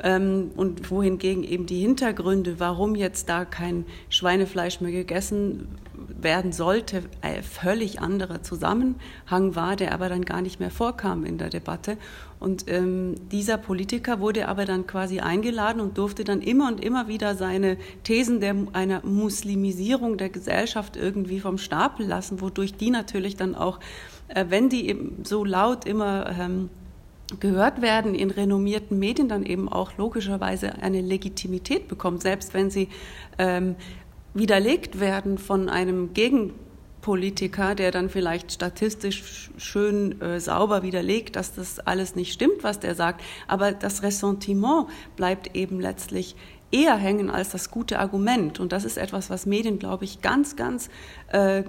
Ähm, 0.03 0.51
und 0.57 0.91
wohingegen 0.91 1.45
eben 1.45 1.67
die 1.67 1.81
Hintergründe, 1.81 2.59
warum 2.59 2.95
jetzt 2.95 3.29
da 3.29 3.45
kein 3.45 3.85
Schweinefleisch 4.09 4.81
mehr 4.81 4.91
gegessen 4.91 5.69
werden 6.23 6.53
sollte, 6.53 7.03
ein 7.21 7.43
völlig 7.43 8.01
anderer 8.01 8.43
Zusammenhang 8.43 9.55
war, 9.55 9.77
der 9.77 9.93
aber 9.93 10.09
dann 10.09 10.25
gar 10.25 10.43
nicht 10.43 10.61
mehr 10.61 10.71
vorkam 10.71 11.25
in 11.25 11.39
der 11.39 11.51
Debatte. 11.51 11.97
Und 12.41 12.69
ähm, 12.69 13.15
dieser 13.31 13.57
Politiker 13.57 14.21
wurde 14.21 14.49
aber 14.49 14.65
dann 14.65 14.87
quasi 14.87 15.21
eingeladen 15.21 15.81
und 15.81 15.99
durfte 15.99 16.25
dann 16.25 16.41
immer 16.41 16.69
und 16.69 16.83
immer 16.83 17.09
wieder 17.09 17.35
seine 17.35 17.77
Thesen 18.03 18.41
der, 18.41 18.57
einer 18.73 19.05
Muslimisierung 19.05 20.19
der 20.19 20.29
Gesellschaft 20.29 20.97
irgendwie 20.97 21.41
vom 21.41 21.59
Stapel 21.59 22.07
lassen, 22.07 22.41
wodurch 22.41 22.75
die 22.75 22.91
natürlich 22.91 23.37
dann 23.37 23.55
auch, 23.55 23.79
äh, 24.29 24.47
wenn 24.49 24.69
die 24.69 24.89
eben 24.89 25.25
so 25.25 25.45
laut 25.45 25.85
immer 25.85 26.31
ähm, 26.39 26.71
gehört 27.41 27.83
werden 27.83 28.15
in 28.15 28.31
renommierten 28.31 28.99
Medien, 28.99 29.29
dann 29.29 29.45
eben 29.45 29.69
auch 29.69 29.97
logischerweise 29.97 30.83
eine 30.83 31.01
Legitimität 31.01 31.89
bekommen, 31.89 32.19
selbst 32.19 32.55
wenn 32.55 32.71
sie 32.71 32.89
ähm, 33.39 33.77
widerlegt 34.35 35.01
werden 35.01 35.39
von 35.39 35.69
einem 35.69 36.15
Gegenpolitiker, 36.15 37.75
der 37.75 37.91
dann 37.91 38.09
vielleicht 38.09 38.53
statistisch 38.53 39.51
schön 39.57 40.21
äh, 40.21 40.41
sauber 40.41 40.83
widerlegt, 40.83 41.37
dass 41.37 41.55
das 41.55 41.79
alles 41.81 42.17
nicht 42.17 42.33
stimmt, 42.33 42.63
was 42.63 42.81
der 42.81 42.95
sagt. 42.95 43.23
Aber 43.47 43.73
das 43.73 44.03
Ressentiment 44.03 44.87
bleibt 45.17 45.55
eben 45.55 45.81
letztlich 45.81 46.37
eher 46.71 46.97
hängen 46.97 47.31
als 47.31 47.51
das 47.51 47.71
gute 47.71 47.99
Argument. 47.99 48.59
Und 48.59 48.73
das 48.73 48.85
ist 48.85 48.97
etwas, 48.97 49.31
was 49.31 49.47
Medien, 49.47 49.79
glaube 49.79 50.05
ich, 50.05 50.23
ganz, 50.23 50.57
ganz 50.57 50.89
äh, 51.29 51.63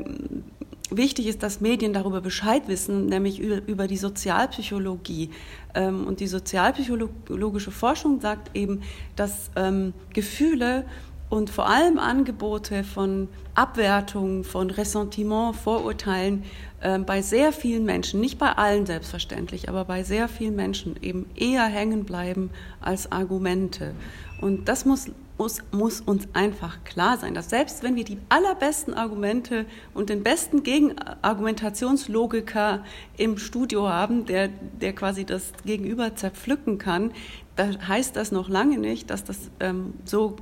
wichtig 0.90 1.28
ist, 1.28 1.44
dass 1.44 1.62
Medien 1.62 1.94
darüber 1.94 2.22
Bescheid 2.22 2.68
wissen, 2.68 3.08
nämlich 3.08 3.40
über, 3.40 3.62
über 3.68 3.88
die 3.88 3.98
Sozialpsychologie. 3.98 5.30
Ähm, 5.76 6.08
und 6.08 6.20
die 6.20 6.28
sozialpsychologische 6.28 7.72
Forschung 7.72 8.22
sagt 8.22 8.56
eben, 8.56 8.82
dass 9.16 9.52
ähm, 9.56 9.94
Gefühle 10.14 10.86
und 11.34 11.50
vor 11.50 11.68
allem 11.68 11.98
Angebote 11.98 12.84
von 12.84 13.28
Abwertung, 13.56 14.44
von 14.44 14.70
Ressentiment, 14.70 15.56
Vorurteilen 15.56 16.44
äh, 16.80 17.00
bei 17.00 17.24
sehr 17.24 17.52
vielen 17.52 17.86
Menschen, 17.86 18.20
nicht 18.20 18.38
bei 18.38 18.52
allen 18.52 18.86
selbstverständlich, 18.86 19.68
aber 19.68 19.86
bei 19.86 20.04
sehr 20.04 20.28
vielen 20.28 20.56
Menschen 20.56 20.96
eben 21.02 21.26
eher 21.36 21.64
hängen 21.64 22.04
bleiben 22.04 22.52
als 22.82 23.12
Argumente. 23.12 23.96
Und 24.42 24.70
das 24.70 24.86
muss, 24.86 25.08
muss, 25.40 25.64
muss 25.72 26.02
uns 26.02 26.28
einfach 26.34 26.84
klar 26.84 27.18
sein, 27.18 27.34
dass 27.34 27.50
selbst 27.50 27.82
wenn 27.82 27.96
wir 27.96 28.04
die 28.04 28.20
allerbesten 28.30 28.94
Argumente 28.94 29.66
und 29.96 30.12
den 30.12 30.22
besten 30.22 30.62
Gegenargumentationslogiker 30.62 32.84
im 33.18 33.40
Studio 33.40 33.90
haben, 33.90 34.28
der, 34.28 34.50
der 34.50 34.94
quasi 34.94 35.26
das 35.26 35.52
Gegenüber 35.66 36.16
zerpflücken 36.16 36.78
kann, 36.78 37.12
da 37.56 37.70
heißt 37.88 38.16
das 38.16 38.32
noch 38.32 38.50
lange 38.50 38.78
nicht, 38.78 39.10
dass 39.10 39.24
das 39.24 39.50
ähm, 39.60 39.96
so 40.06 40.36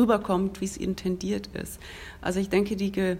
rüberkommt, 0.00 0.60
wie 0.60 0.64
es 0.64 0.76
intendiert 0.76 1.48
ist. 1.48 1.78
Also 2.20 2.40
ich 2.40 2.48
denke, 2.48 2.76
die, 2.76 2.90
die, 2.90 3.18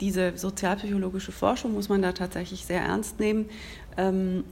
diese 0.00 0.36
sozialpsychologische 0.36 1.32
Forschung 1.32 1.74
muss 1.74 1.88
man 1.88 2.00
da 2.00 2.12
tatsächlich 2.12 2.64
sehr 2.64 2.80
ernst 2.80 3.20
nehmen. 3.20 3.46
Ähm, 3.96 4.44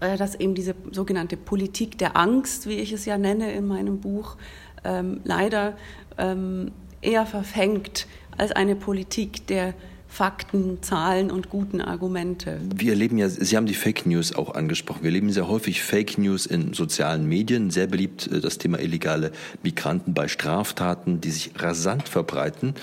äh, 0.00 0.16
dass 0.16 0.34
eben 0.34 0.54
diese 0.54 0.74
sogenannte 0.92 1.36
Politik 1.36 1.98
der 1.98 2.16
Angst, 2.16 2.68
wie 2.68 2.74
ich 2.74 2.92
es 2.92 3.04
ja 3.04 3.18
nenne 3.18 3.52
in 3.52 3.66
meinem 3.66 4.00
Buch, 4.00 4.36
ähm, 4.84 5.20
leider 5.24 5.76
ähm, 6.18 6.70
eher 7.00 7.26
verfängt 7.26 8.06
als 8.36 8.52
eine 8.52 8.76
Politik 8.76 9.46
der 9.46 9.74
Fakten, 10.12 10.82
Zahlen 10.82 11.30
und 11.30 11.48
guten 11.48 11.80
Argumente. 11.80 12.60
Wir 12.76 12.90
erleben 12.92 13.16
ja, 13.16 13.30
Sie 13.30 13.56
haben 13.56 13.64
die 13.64 13.72
Fake 13.72 14.04
News 14.04 14.34
auch 14.34 14.54
angesprochen. 14.54 15.00
Wir 15.04 15.08
erleben 15.08 15.32
sehr 15.32 15.48
häufig 15.48 15.82
Fake 15.82 16.18
News 16.18 16.44
in 16.44 16.74
sozialen 16.74 17.26
Medien. 17.26 17.70
Sehr 17.70 17.86
beliebt 17.86 18.26
äh, 18.26 18.40
das 18.40 18.58
Thema 18.58 18.78
illegale 18.78 19.32
Migranten 19.62 20.12
bei 20.12 20.28
Straftaten, 20.28 21.22
die 21.22 21.30
sich 21.30 21.52
rasant 21.56 22.10
verbreiten. 22.10 22.74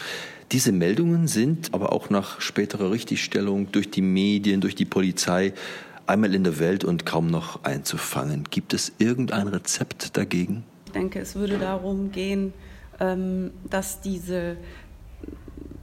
Diese 0.51 0.71
Meldungen 0.71 1.27
sind 1.27 1.71
aber 1.71 1.93
auch 1.93 2.09
nach 2.09 2.41
späterer 2.41 2.89
Richtigstellung 2.89 3.71
durch 3.71 3.91
die 3.91 4.01
Medien, 4.01 4.59
durch 4.59 4.73
die 4.73 4.85
Polizei 4.85 5.53
einmal 6.07 6.33
in 6.33 6.43
der 6.43 6.57
Welt 6.57 6.83
und 6.83 7.05
kaum 7.05 7.27
noch 7.27 7.63
einzufangen. 7.63 8.45
Gibt 8.49 8.73
es 8.73 8.91
irgendein 8.97 9.47
Rezept 9.47 10.17
dagegen? 10.17 10.63
Ich 10.87 10.93
denke, 10.93 11.19
es 11.19 11.35
würde 11.35 11.59
darum 11.59 12.11
gehen, 12.11 12.53
ähm, 12.99 13.51
dass 13.69 14.01
diese 14.01 14.57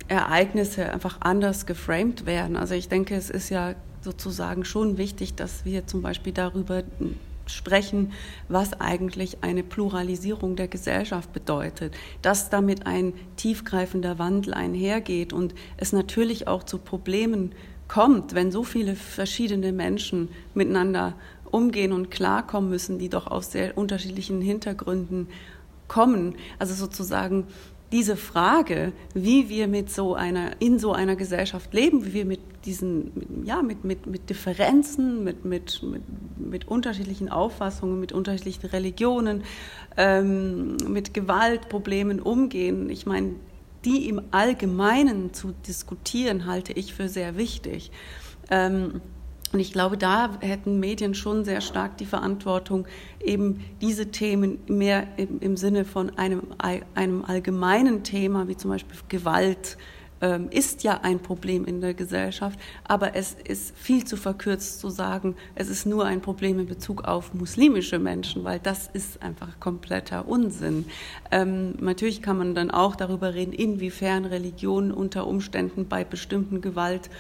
Ereignisse 0.09 0.93
einfach 0.93 1.19
anders 1.21 1.67
geframed 1.67 2.27
werden. 2.27 2.57
Also 2.57 2.75
ich 2.75 2.89
denke, 2.89 3.15
es 3.15 3.31
ist 3.31 3.51
ja 3.51 3.75
sozusagen 4.01 4.65
schon 4.65 4.99
wichtig, 4.99 5.35
dass 5.35 5.65
wir 5.65 5.87
zum 5.87 6.03
Beispiel 6.03 6.33
darüber 6.33 6.85
sprechen, 7.47 8.13
was 8.49 8.81
eigentlich 8.81 9.43
eine 9.43 9.63
Pluralisierung 9.63 10.57
der 10.57 10.69
Gesellschaft 10.69 11.33
bedeutet, 11.33 11.95
dass 12.23 12.51
damit 12.51 12.87
ein 12.87 13.15
tiefgreifender 13.37 14.19
Wandel 14.19 14.55
einhergeht 14.55 15.33
und 15.33 15.55
es 15.77 15.93
natürlich 15.93 16.49
auch 16.49 16.65
zu 16.65 16.79
Problemen 16.79 17.53
kommt, 17.89 18.35
wenn 18.35 18.51
so 18.51 18.65
viele 18.65 18.97
verschiedene 18.97 19.73
Menschen 19.73 20.29
miteinander 20.55 21.15
umgehen 21.51 21.93
und 21.93 22.11
klarkommen 22.11 22.69
müssen, 22.71 22.99
die 22.99 23.09
doch 23.09 23.29
aus 23.29 23.53
sehr 23.53 23.79
unterschiedlichen 23.79 24.41
Hintergründen 24.41 25.29
kommen. 25.87 26.35
Also 26.59 26.75
sozusagen 26.75 27.47
diese 27.93 28.17
Frage, 28.17 28.93
wie 29.15 29.49
wir 29.49 29.69
mit 29.69 29.91
so 29.91 30.15
einer, 30.15 30.61
in 30.61 30.79
so 30.79 30.93
einer 30.93 31.15
Gesellschaft 31.15 31.73
leben, 31.73 32.05
wie 32.05 32.13
wir 32.13 32.25
mit 32.25 32.41
diesen, 32.65 33.45
ja, 33.45 33.63
mit, 33.63 33.85
mit, 33.85 34.07
mit 34.07 34.29
Differenzen, 34.29 35.23
mit, 35.23 35.45
mit, 35.45 35.83
mit, 35.83 36.03
mit 36.37 36.69
unterschiedlichen 36.69 37.29
Auffassungen, 37.29 38.01
mit 38.01 38.13
unterschiedlichen 38.13 38.67
Religionen, 38.67 39.45
ähm, 39.97 40.77
mit 40.89 41.15
Gewaltproblemen 41.15 42.21
umgehen. 42.21 42.91
Ich 42.91 43.07
meine, 43.07 43.37
die 43.85 44.09
im 44.09 44.21
Allgemeinen 44.33 45.33
zu 45.33 45.55
diskutieren, 45.67 46.47
halte 46.47 46.73
ich 46.73 46.93
für 46.93 47.09
sehr 47.09 47.37
wichtig. 47.37 47.93
Ähm, 48.51 49.01
und 49.53 49.61
ich 49.61 49.73
glaube, 49.73 49.97
da 49.97 50.31
hätten 50.41 50.81
Medien 50.81 51.15
schon 51.15 51.45
sehr 51.45 51.61
stark 51.61 51.97
die 51.99 52.07
Verantwortung, 52.07 52.87
eben 53.23 53.65
diese 53.81 54.11
Themen 54.11 54.59
mehr 54.67 55.07
im, 55.17 55.57
Sinne 55.57 55.85
von 55.85 56.17
einem, 56.19 56.43
einem 56.95 57.25
allgemeinen 57.25 58.03
Thema, 58.03 58.49
wie 58.49 58.57
zum 58.57 58.71
Beispiel 58.71 58.99
Gewalt, 59.09 59.79
ähm, 60.21 60.49
ist 60.51 60.83
ja 60.83 61.01
ein 61.03 61.21
Problem 61.21 61.67
in 61.67 61.81
der 61.81 61.93
Gesellschaft, 61.93 62.59
aber 62.85 63.15
es 63.15 63.37
ist 63.45 63.77
viel 63.77 64.05
zu 64.05 64.17
verkürzt 64.17 64.81
zu 64.81 64.89
sagen, 64.89 65.37
es 65.55 65.69
ist 65.69 65.85
nur 65.85 66.07
ein 66.07 66.23
Problem 66.23 66.59
in 66.59 66.67
Bezug 66.67 67.05
auf 67.05 67.35
muslimische 67.35 67.99
Menschen, 67.99 68.43
weil 68.43 68.59
das 68.59 68.89
ist 68.93 69.23
einfach 69.23 69.61
kompletter 69.61 70.27
Unsinn. 70.27 70.87
Ähm, 71.31 71.75
natürlich 71.81 72.23
kann 72.23 72.39
man 72.39 72.55
dann 72.55 72.71
auch 72.71 72.97
darüber 72.97 73.35
reden, 73.35 73.53
inwiefern 73.53 74.25
Religion 74.25 74.91
unter 74.91 75.27
Umständen 75.27 75.87
bei 75.87 76.03
bestimmten 76.03 76.63
Gewalt 76.63 77.11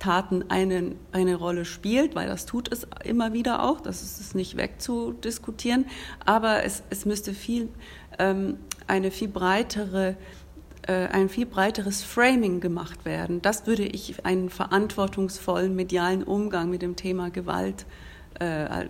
Taten 0.00 0.44
eine, 0.48 0.96
eine 1.12 1.36
Rolle 1.36 1.64
spielt, 1.64 2.16
weil 2.16 2.26
das 2.26 2.46
tut 2.46 2.72
es 2.72 2.86
immer 3.04 3.32
wieder 3.32 3.62
auch, 3.62 3.80
das 3.80 4.02
ist 4.02 4.18
es 4.18 4.34
nicht 4.34 4.56
wegzudiskutieren, 4.56 5.86
aber 6.24 6.64
es, 6.64 6.82
es 6.90 7.06
müsste 7.06 7.32
viel, 7.32 7.68
ähm, 8.18 8.56
eine 8.88 9.12
viel 9.12 9.28
breitere, 9.28 10.16
äh, 10.88 11.06
ein 11.06 11.28
viel 11.28 11.46
breiteres 11.46 12.02
Framing 12.02 12.60
gemacht 12.60 13.04
werden. 13.04 13.42
Das 13.42 13.68
würde 13.68 13.84
ich 13.84 14.24
einen 14.26 14.50
verantwortungsvollen 14.50 15.76
medialen 15.76 16.24
Umgang 16.24 16.70
mit 16.70 16.82
dem 16.82 16.96
Thema 16.96 17.30
Gewalt 17.30 17.86
äh, 18.40 18.86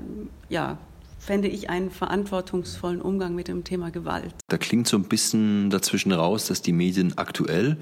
ja, 0.49 0.79
fände 1.19 1.49
ich 1.49 1.69
einen 1.69 1.91
verantwortungsvollen 1.91 3.03
Umgang 3.03 3.35
mit 3.35 3.49
dem 3.49 3.63
Thema 3.63 3.91
Gewalt. 3.91 4.35
Da 4.49 4.57
klingt 4.57 4.89
so 4.89 4.97
ein 4.97 5.05
bisschen 5.05 5.69
dazwischen 5.69 6.13
raus, 6.13 6.47
dass 6.47 6.63
die 6.63 6.73
Medien 6.73 7.19
aktuell 7.19 7.77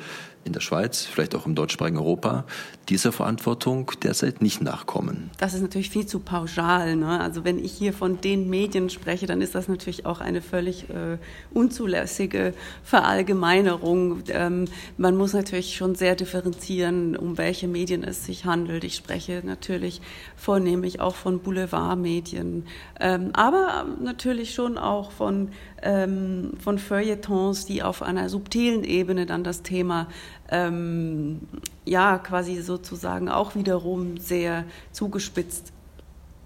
in 0.49 0.53
der 0.53 0.61
Schweiz, 0.61 1.05
vielleicht 1.05 1.35
auch 1.35 1.47
im 1.47 1.55
deutschsprachigen 1.55 1.99
Europa, 1.99 2.45
dieser 2.89 3.13
Verantwortung 3.13 3.93
derzeit 4.03 4.43
nicht 4.43 4.63
nachkommen. 4.63 5.31
Das 5.39 5.55
ist 5.55 5.61
natürlich 5.61 5.91
viel 5.91 6.07
zu 6.07 6.21
pauschal. 6.21 6.97
Ne? 6.97 7.21
Also 7.21 7.45
wenn 7.45 7.63
ich 7.63 7.73
hier 7.73 7.93
von 7.93 8.21
den 8.21 8.49
Medien 8.49 8.91
spreche, 8.91 9.27
dann 9.27 9.43
ist 9.43 9.55
das 9.55 9.69
natürlich 9.69 10.07
auch 10.07 10.21
eine 10.21 10.41
völlig 10.41 10.89
äh, 10.89 11.19
unzulässige 11.53 12.55
Verallgemeinerung. 12.83 14.23
Ähm, 14.29 14.65
man 14.97 15.17
muss 15.17 15.35
natürlich 15.35 15.77
schon 15.77 15.95
sehr 15.95 16.17
differenzieren, 16.17 17.15
um 17.17 17.39
welche 17.39 17.69
Medien 17.69 18.03
es 18.03 18.25
sich 18.25 18.47
handelt. 18.47 18.85
Ich 18.85 18.97
spreche 18.97 19.43
natürlich 19.45 20.01
vornehmlich 20.37 21.01
auch 21.01 21.15
von 21.15 21.41
Boulevardmedien, 21.41 22.67
ähm, 23.01 23.31
aber 23.35 23.87
natürlich 24.03 24.55
schon 24.55 24.79
auch 24.79 25.13
von 25.13 25.51
ähm, 25.83 26.53
von 26.59 26.79
Feuilletons, 26.79 27.67
die 27.67 27.83
auf 27.83 28.03
einer 28.03 28.29
subtilen 28.29 28.85
Ebene 28.85 29.27
dann 29.27 29.45
das 29.45 29.63
Thema 29.63 30.09
ähm, 30.51 31.41
ja 31.85 32.19
quasi 32.19 32.61
sozusagen 32.61 33.29
auch 33.29 33.55
wiederum 33.55 34.17
sehr 34.19 34.65
zugespitzt 34.93 35.73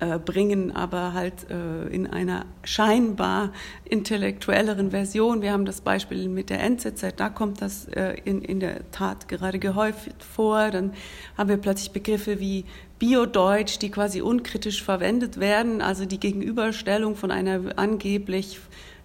äh, 0.02 0.18
bringen, 0.18 0.74
aber 0.74 1.12
halt 1.14 1.48
äh, 1.48 1.86
in 1.94 2.08
einer 2.08 2.44
scheinbar 2.64 3.52
intellektuelleren 3.84 4.90
Version. 4.90 5.42
Wir 5.42 5.52
haben 5.52 5.64
das 5.64 5.80
Beispiel 5.80 6.28
mit 6.28 6.50
der 6.50 6.60
NZZ, 6.60 7.14
da 7.14 7.28
kommt 7.28 7.62
das 7.62 7.86
äh, 7.86 8.16
in, 8.24 8.42
in 8.42 8.58
der 8.58 8.90
Tat 8.90 9.28
gerade 9.28 9.60
gehäuft 9.60 10.24
vor. 10.24 10.72
Dann 10.72 10.92
haben 11.38 11.48
wir 11.48 11.56
plötzlich 11.56 11.92
Begriffe 11.92 12.40
wie 12.40 12.64
Biodeutsch, 12.98 13.78
die 13.80 13.92
quasi 13.92 14.22
unkritisch 14.22 14.82
verwendet 14.82 15.38
werden, 15.38 15.80
also 15.80 16.04
die 16.04 16.18
Gegenüberstellung 16.18 17.14
von 17.14 17.30
einer 17.30 17.78
angeblich 17.78 18.58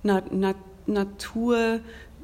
Na 0.07 0.23
Na 0.31 0.55
Natur, 0.87 1.81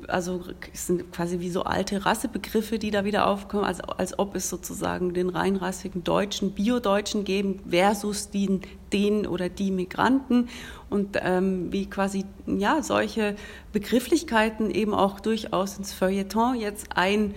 also 0.07 0.41
es 0.73 0.87
sind 0.87 1.11
quasi 1.11 1.39
wie 1.39 1.49
so 1.49 1.63
alte 1.63 2.05
Rassebegriffe, 2.05 2.79
die 2.79 2.91
da 2.91 3.03
wieder 3.03 3.27
aufkommen, 3.27 3.65
also 3.65 3.83
als 3.83 4.17
ob 4.17 4.35
es 4.35 4.49
sozusagen 4.49 5.13
den 5.13 5.29
reinrassigen 5.29 6.03
Deutschen, 6.03 6.51
Biodeutschen 6.51 7.25
geben 7.25 7.59
versus 7.69 8.29
den, 8.29 8.61
den 8.93 9.27
oder 9.27 9.49
die 9.49 9.71
Migranten. 9.71 10.49
Und 10.89 11.17
ähm, 11.21 11.71
wie 11.71 11.89
quasi 11.89 12.25
ja 12.45 12.81
solche 12.81 13.35
Begrifflichkeiten 13.73 14.71
eben 14.71 14.93
auch 14.93 15.19
durchaus 15.19 15.77
ins 15.77 15.93
Feuilleton 15.93 16.55
jetzt 16.55 16.95
ein 16.95 17.33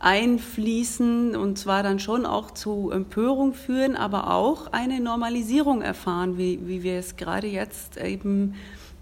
einfließen 0.00 1.34
und 1.34 1.58
zwar 1.58 1.82
dann 1.82 1.98
schon 1.98 2.24
auch 2.24 2.52
zu 2.52 2.92
Empörung 2.92 3.52
führen, 3.52 3.96
aber 3.96 4.32
auch 4.32 4.68
eine 4.72 5.00
Normalisierung 5.00 5.82
erfahren, 5.82 6.38
wie, 6.38 6.60
wie 6.68 6.84
wir 6.84 7.00
es 7.00 7.16
gerade 7.16 7.48
jetzt 7.48 7.96
eben 7.96 8.54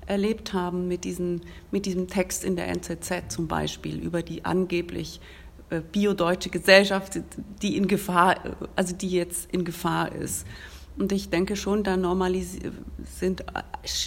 erlebt 0.07 0.53
haben 0.53 0.89
mit, 0.89 1.05
diesen, 1.05 1.43
mit 1.71 1.87
diesem 1.87 2.09
Text 2.09 2.45
in 2.45 2.57
der 2.57 2.69
NZZ 2.69 3.25
zum 3.29 3.49
Beispiel 3.49 3.99
über 3.99 4.23
die 4.23 4.45
angeblich 4.45 5.21
äh, 5.71 5.81
biodeutsche 5.81 6.51
Gesellschaft, 6.51 7.21
die 7.63 7.77
in 7.77 7.89
Gefahr, 7.89 8.37
also 8.77 8.95
die 8.95 9.11
jetzt 9.11 9.53
in 9.53 9.65
Gefahr 9.65 10.13
ist. 10.13 10.47
Und 10.99 11.13
ich 11.13 11.29
denke 11.29 11.57
schon, 11.57 11.83
da 11.83 11.97
sind 13.05 13.45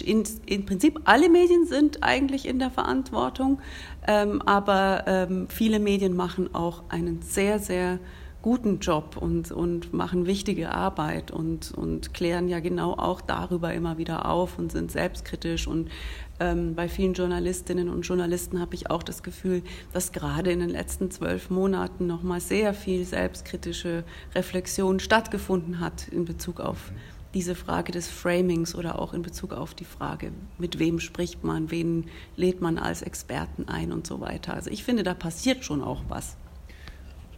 in, 0.04 0.24
im 0.46 0.66
Prinzip 0.66 1.00
alle 1.04 1.28
Medien 1.28 1.66
sind 1.66 2.02
eigentlich 2.02 2.48
in 2.48 2.58
der 2.58 2.70
Verantwortung, 2.70 3.60
ähm, 4.08 4.42
aber 4.42 5.04
ähm, 5.06 5.46
viele 5.48 5.78
Medien 5.78 6.16
machen 6.16 6.52
auch 6.52 6.82
einen 6.88 7.22
sehr, 7.22 7.60
sehr 7.60 8.00
guten 8.42 8.78
Job 8.78 9.16
und, 9.18 9.52
und 9.52 9.92
machen 9.92 10.26
wichtige 10.26 10.72
Arbeit 10.72 11.30
und, 11.30 11.72
und 11.72 12.14
klären 12.14 12.48
ja 12.48 12.60
genau 12.60 12.92
auch 12.94 13.20
darüber 13.20 13.74
immer 13.74 13.98
wieder 13.98 14.26
auf 14.26 14.58
und 14.58 14.72
sind 14.72 14.90
selbstkritisch. 14.90 15.66
Und 15.66 15.90
ähm, 16.38 16.74
bei 16.74 16.88
vielen 16.88 17.12
Journalistinnen 17.12 17.88
und 17.90 18.02
Journalisten 18.02 18.60
habe 18.60 18.74
ich 18.74 18.90
auch 18.90 19.02
das 19.02 19.22
Gefühl, 19.22 19.62
dass 19.92 20.12
gerade 20.12 20.50
in 20.50 20.60
den 20.60 20.70
letzten 20.70 21.10
zwölf 21.10 21.50
Monaten 21.50 22.06
nochmal 22.06 22.40
sehr 22.40 22.72
viel 22.72 23.04
selbstkritische 23.04 24.04
Reflexion 24.34 25.00
stattgefunden 25.00 25.80
hat 25.80 26.08
in 26.08 26.24
Bezug 26.24 26.60
auf 26.60 26.92
diese 27.34 27.54
Frage 27.54 27.92
des 27.92 28.08
Framings 28.08 28.74
oder 28.74 28.98
auch 28.98 29.14
in 29.14 29.22
Bezug 29.22 29.52
auf 29.52 29.74
die 29.74 29.84
Frage, 29.84 30.32
mit 30.58 30.78
wem 30.78 30.98
spricht 30.98 31.44
man, 31.44 31.70
wen 31.70 32.06
lädt 32.36 32.60
man 32.60 32.76
als 32.78 33.02
Experten 33.02 33.68
ein 33.68 33.92
und 33.92 34.06
so 34.06 34.20
weiter. 34.20 34.54
Also 34.54 34.70
ich 34.70 34.82
finde, 34.82 35.02
da 35.02 35.14
passiert 35.14 35.64
schon 35.64 35.82
auch 35.82 36.02
was. 36.08 36.36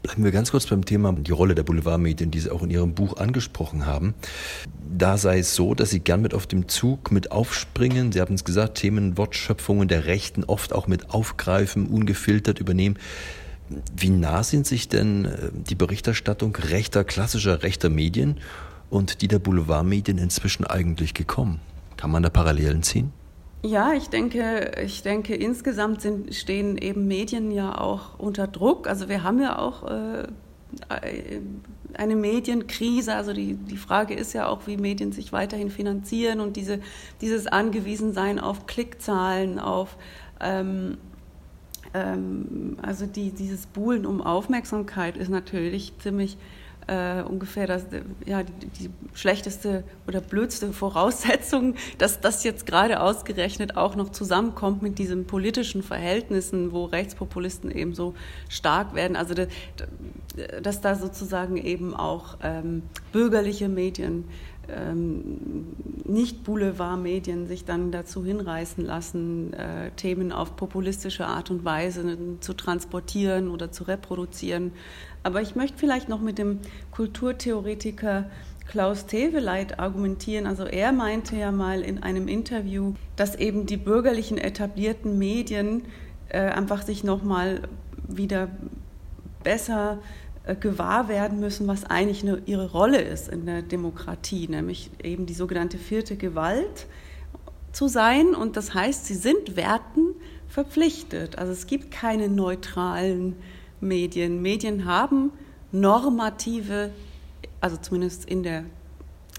Bleiben 0.02 0.24
wir 0.24 0.32
ganz 0.32 0.50
kurz 0.50 0.66
beim 0.66 0.84
Thema 0.84 1.12
die 1.12 1.30
Rolle 1.30 1.54
der 1.54 1.62
Boulevardmedien, 1.62 2.32
die 2.32 2.40
Sie 2.40 2.50
auch 2.50 2.62
in 2.64 2.70
Ihrem 2.70 2.92
Buch 2.94 3.18
angesprochen 3.18 3.86
haben. 3.86 4.14
Da 4.98 5.16
sei 5.16 5.38
es 5.38 5.54
so, 5.54 5.74
dass 5.74 5.90
Sie 5.90 6.00
gern 6.00 6.22
mit 6.22 6.34
auf 6.34 6.48
dem 6.48 6.66
Zug 6.66 7.12
mit 7.12 7.30
aufspringen. 7.30 8.10
Sie 8.10 8.20
haben 8.20 8.34
es 8.34 8.44
gesagt, 8.44 8.78
Themen, 8.78 9.16
Wortschöpfungen 9.16 9.86
der 9.86 10.06
Rechten 10.06 10.42
oft 10.42 10.72
auch 10.72 10.88
mit 10.88 11.10
aufgreifen, 11.10 11.86
ungefiltert 11.86 12.58
übernehmen. 12.58 12.98
Wie 13.96 14.10
nah 14.10 14.42
sind 14.42 14.66
sich 14.66 14.88
denn 14.88 15.24
äh, 15.24 15.50
die 15.52 15.76
Berichterstattung 15.76 16.56
rechter, 16.56 17.04
klassischer 17.04 17.62
rechter 17.62 17.88
Medien 17.88 18.38
und 18.90 19.22
die 19.22 19.28
der 19.28 19.38
Boulevardmedien 19.38 20.18
inzwischen 20.18 20.66
eigentlich 20.66 21.14
gekommen? 21.14 21.60
Kann 21.96 22.10
man 22.10 22.24
da 22.24 22.28
Parallelen 22.28 22.82
ziehen? 22.82 23.12
Ja, 23.64 23.92
ich 23.92 24.08
denke, 24.08 24.72
ich 24.84 25.02
denke, 25.02 25.36
insgesamt 25.36 26.02
sind, 26.02 26.34
stehen 26.34 26.76
eben 26.78 27.06
Medien 27.06 27.52
ja 27.52 27.78
auch 27.78 28.18
unter 28.18 28.48
Druck. 28.48 28.88
Also 28.88 29.08
wir 29.08 29.22
haben 29.22 29.40
ja 29.40 29.56
auch 29.58 29.84
äh, 29.84 30.26
eine 31.94 32.16
Medienkrise. 32.16 33.14
Also 33.14 33.32
die, 33.32 33.54
die 33.54 33.76
Frage 33.76 34.14
ist 34.14 34.32
ja 34.32 34.48
auch, 34.48 34.66
wie 34.66 34.76
Medien 34.76 35.12
sich 35.12 35.32
weiterhin 35.32 35.70
finanzieren 35.70 36.40
und 36.40 36.56
diese, 36.56 36.80
dieses 37.20 37.46
Angewiesensein 37.46 38.40
auf 38.40 38.66
Klickzahlen, 38.66 39.60
auf 39.60 39.96
ähm, 40.40 40.98
ähm, 41.94 42.76
also 42.82 43.06
die, 43.06 43.30
dieses 43.30 43.66
Buhlen 43.66 44.06
um 44.06 44.22
Aufmerksamkeit 44.22 45.16
ist 45.16 45.28
natürlich 45.28 45.92
ziemlich 45.98 46.36
äh, 46.86 47.22
ungefähr 47.22 47.66
das, 47.66 47.86
ja, 48.26 48.42
die, 48.42 48.66
die, 48.66 48.90
schlechteste 49.14 49.84
oder 50.06 50.20
blödste 50.20 50.72
Voraussetzung, 50.72 51.74
dass 51.98 52.20
das 52.20 52.44
jetzt 52.44 52.66
gerade 52.66 53.00
ausgerechnet 53.00 53.76
auch 53.76 53.94
noch 53.94 54.10
zusammenkommt 54.10 54.82
mit 54.82 54.98
diesen 54.98 55.26
politischen 55.26 55.82
Verhältnissen, 55.82 56.72
wo 56.72 56.84
Rechtspopulisten 56.84 57.70
eben 57.70 57.94
so 57.94 58.14
stark 58.48 58.94
werden. 58.94 59.16
Also, 59.16 59.34
dass 60.62 60.80
da 60.80 60.94
sozusagen 60.94 61.56
eben 61.56 61.94
auch 61.94 62.38
ähm, 62.42 62.82
bürgerliche 63.12 63.68
Medien 63.68 64.24
ähm, 64.68 65.66
nicht 66.04 66.44
Boulevardmedien 66.44 67.46
sich 67.46 67.64
dann 67.64 67.90
dazu 67.90 68.24
hinreißen 68.24 68.84
lassen, 68.84 69.52
äh, 69.54 69.90
Themen 69.96 70.32
auf 70.32 70.56
populistische 70.56 71.26
Art 71.26 71.50
und 71.50 71.64
Weise 71.64 72.16
zu 72.40 72.54
transportieren 72.54 73.48
oder 73.48 73.72
zu 73.72 73.84
reproduzieren. 73.84 74.72
Aber 75.22 75.42
ich 75.42 75.56
möchte 75.56 75.78
vielleicht 75.78 76.08
noch 76.08 76.20
mit 76.20 76.38
dem 76.38 76.60
Kulturtheoretiker 76.90 78.26
Klaus 78.66 79.06
Teveleit 79.06 79.78
argumentieren. 79.80 80.46
Also 80.46 80.64
er 80.64 80.92
meinte 80.92 81.36
ja 81.36 81.50
mal 81.50 81.82
in 81.82 82.02
einem 82.02 82.28
Interview, 82.28 82.94
dass 83.16 83.34
eben 83.34 83.66
die 83.66 83.76
bürgerlichen 83.76 84.38
etablierten 84.38 85.18
Medien 85.18 85.82
äh, 86.28 86.38
einfach 86.40 86.82
sich 86.82 87.04
noch 87.04 87.22
mal 87.22 87.62
wieder 88.06 88.48
besser 89.42 89.98
gewahr 90.60 91.08
werden 91.08 91.38
müssen, 91.40 91.68
was 91.68 91.84
eigentlich 91.84 92.22
eine, 92.22 92.42
ihre 92.46 92.70
Rolle 92.70 93.00
ist 93.00 93.28
in 93.28 93.46
der 93.46 93.62
Demokratie, 93.62 94.48
nämlich 94.48 94.90
eben 95.02 95.26
die 95.26 95.34
sogenannte 95.34 95.78
vierte 95.78 96.16
Gewalt 96.16 96.86
zu 97.70 97.88
sein. 97.88 98.34
Und 98.34 98.56
das 98.56 98.74
heißt, 98.74 99.06
sie 99.06 99.14
sind 99.14 99.56
Werten 99.56 100.14
verpflichtet. 100.48 101.38
Also 101.38 101.52
es 101.52 101.66
gibt 101.66 101.90
keine 101.90 102.28
neutralen 102.28 103.36
Medien. 103.80 104.42
Medien 104.42 104.84
haben 104.84 105.30
normative, 105.70 106.90
also 107.60 107.76
zumindest 107.76 108.24
in 108.24 108.42
der 108.42 108.64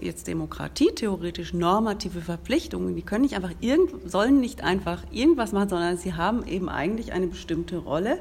jetzt 0.00 0.26
Demokratie 0.26 0.90
theoretisch 0.94 1.52
normative 1.52 2.20
Verpflichtungen. 2.20 2.96
Die 2.96 3.02
können 3.02 3.22
nicht 3.22 3.34
einfach 3.34 3.52
irgend, 3.60 4.10
sollen 4.10 4.40
nicht 4.40 4.64
einfach 4.64 5.02
irgendwas 5.12 5.52
machen, 5.52 5.68
sondern 5.68 5.96
sie 5.96 6.14
haben 6.14 6.46
eben 6.46 6.68
eigentlich 6.68 7.12
eine 7.12 7.26
bestimmte 7.26 7.76
Rolle. 7.78 8.18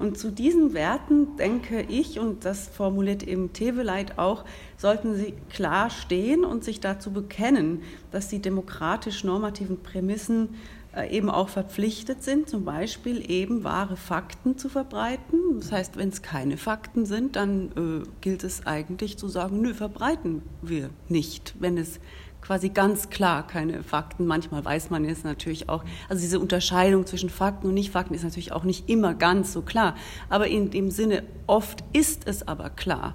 Und 0.00 0.16
zu 0.16 0.32
diesen 0.32 0.72
Werten 0.72 1.36
denke 1.36 1.82
ich, 1.82 2.18
und 2.18 2.46
das 2.46 2.68
formuliert 2.68 3.22
eben 3.22 3.52
Teveleit 3.52 4.18
auch, 4.18 4.46
sollten 4.78 5.14
sie 5.14 5.34
klar 5.50 5.90
stehen 5.90 6.42
und 6.42 6.64
sich 6.64 6.80
dazu 6.80 7.12
bekennen, 7.12 7.82
dass 8.10 8.28
die 8.28 8.40
demokratisch 8.40 9.24
normativen 9.24 9.82
Prämissen 9.82 10.54
äh, 10.96 11.14
eben 11.14 11.28
auch 11.28 11.50
verpflichtet 11.50 12.22
sind, 12.22 12.48
zum 12.48 12.64
Beispiel 12.64 13.30
eben 13.30 13.62
wahre 13.62 13.98
Fakten 13.98 14.56
zu 14.56 14.70
verbreiten. 14.70 15.60
Das 15.60 15.70
heißt, 15.70 15.98
wenn 15.98 16.08
es 16.08 16.22
keine 16.22 16.56
Fakten 16.56 17.04
sind, 17.04 17.36
dann 17.36 17.70
äh, 17.76 18.08
gilt 18.22 18.42
es 18.42 18.66
eigentlich 18.66 19.18
zu 19.18 19.28
sagen, 19.28 19.60
nö, 19.60 19.74
verbreiten 19.74 20.40
wir 20.62 20.88
nicht, 21.10 21.54
wenn 21.60 21.76
es 21.76 22.00
quasi 22.40 22.70
ganz 22.70 23.10
klar 23.10 23.46
keine 23.46 23.82
Fakten. 23.82 24.26
Manchmal 24.26 24.64
weiß 24.64 24.90
man 24.90 25.04
jetzt 25.04 25.24
natürlich 25.24 25.68
auch, 25.68 25.84
also 26.08 26.20
diese 26.20 26.40
Unterscheidung 26.40 27.06
zwischen 27.06 27.30
Fakten 27.30 27.68
und 27.68 27.74
Nicht-Fakten 27.74 28.14
ist 28.14 28.24
natürlich 28.24 28.52
auch 28.52 28.64
nicht 28.64 28.88
immer 28.88 29.14
ganz 29.14 29.52
so 29.52 29.62
klar. 29.62 29.96
Aber 30.28 30.48
in 30.48 30.70
dem 30.70 30.90
Sinne, 30.90 31.22
oft 31.46 31.84
ist 31.92 32.26
es 32.26 32.46
aber 32.46 32.70
klar 32.70 33.14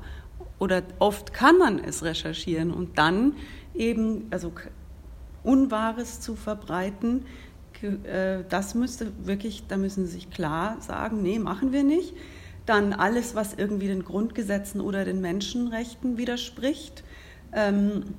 oder 0.59 0.83
oft 0.99 1.33
kann 1.33 1.57
man 1.57 1.79
es 1.79 2.03
recherchieren 2.03 2.71
und 2.71 2.97
dann 2.97 3.33
eben, 3.73 4.27
also 4.31 4.51
Unwahres 5.43 6.21
zu 6.21 6.35
verbreiten, 6.35 7.25
äh, 7.81 8.43
das 8.49 8.75
müsste 8.75 9.11
wirklich, 9.23 9.67
da 9.67 9.77
müssen 9.77 10.05
Sie 10.05 10.13
sich 10.13 10.29
klar 10.31 10.77
sagen, 10.79 11.21
nee, 11.21 11.39
machen 11.39 11.71
wir 11.71 11.83
nicht. 11.83 12.13
Dann 12.65 12.93
alles, 12.93 13.35
was 13.35 13.53
irgendwie 13.53 13.87
den 13.87 14.03
Grundgesetzen 14.03 14.81
oder 14.81 15.05
den 15.05 15.21
Menschenrechten 15.21 16.17
widerspricht. 16.17 17.03
Ähm, 17.53 18.15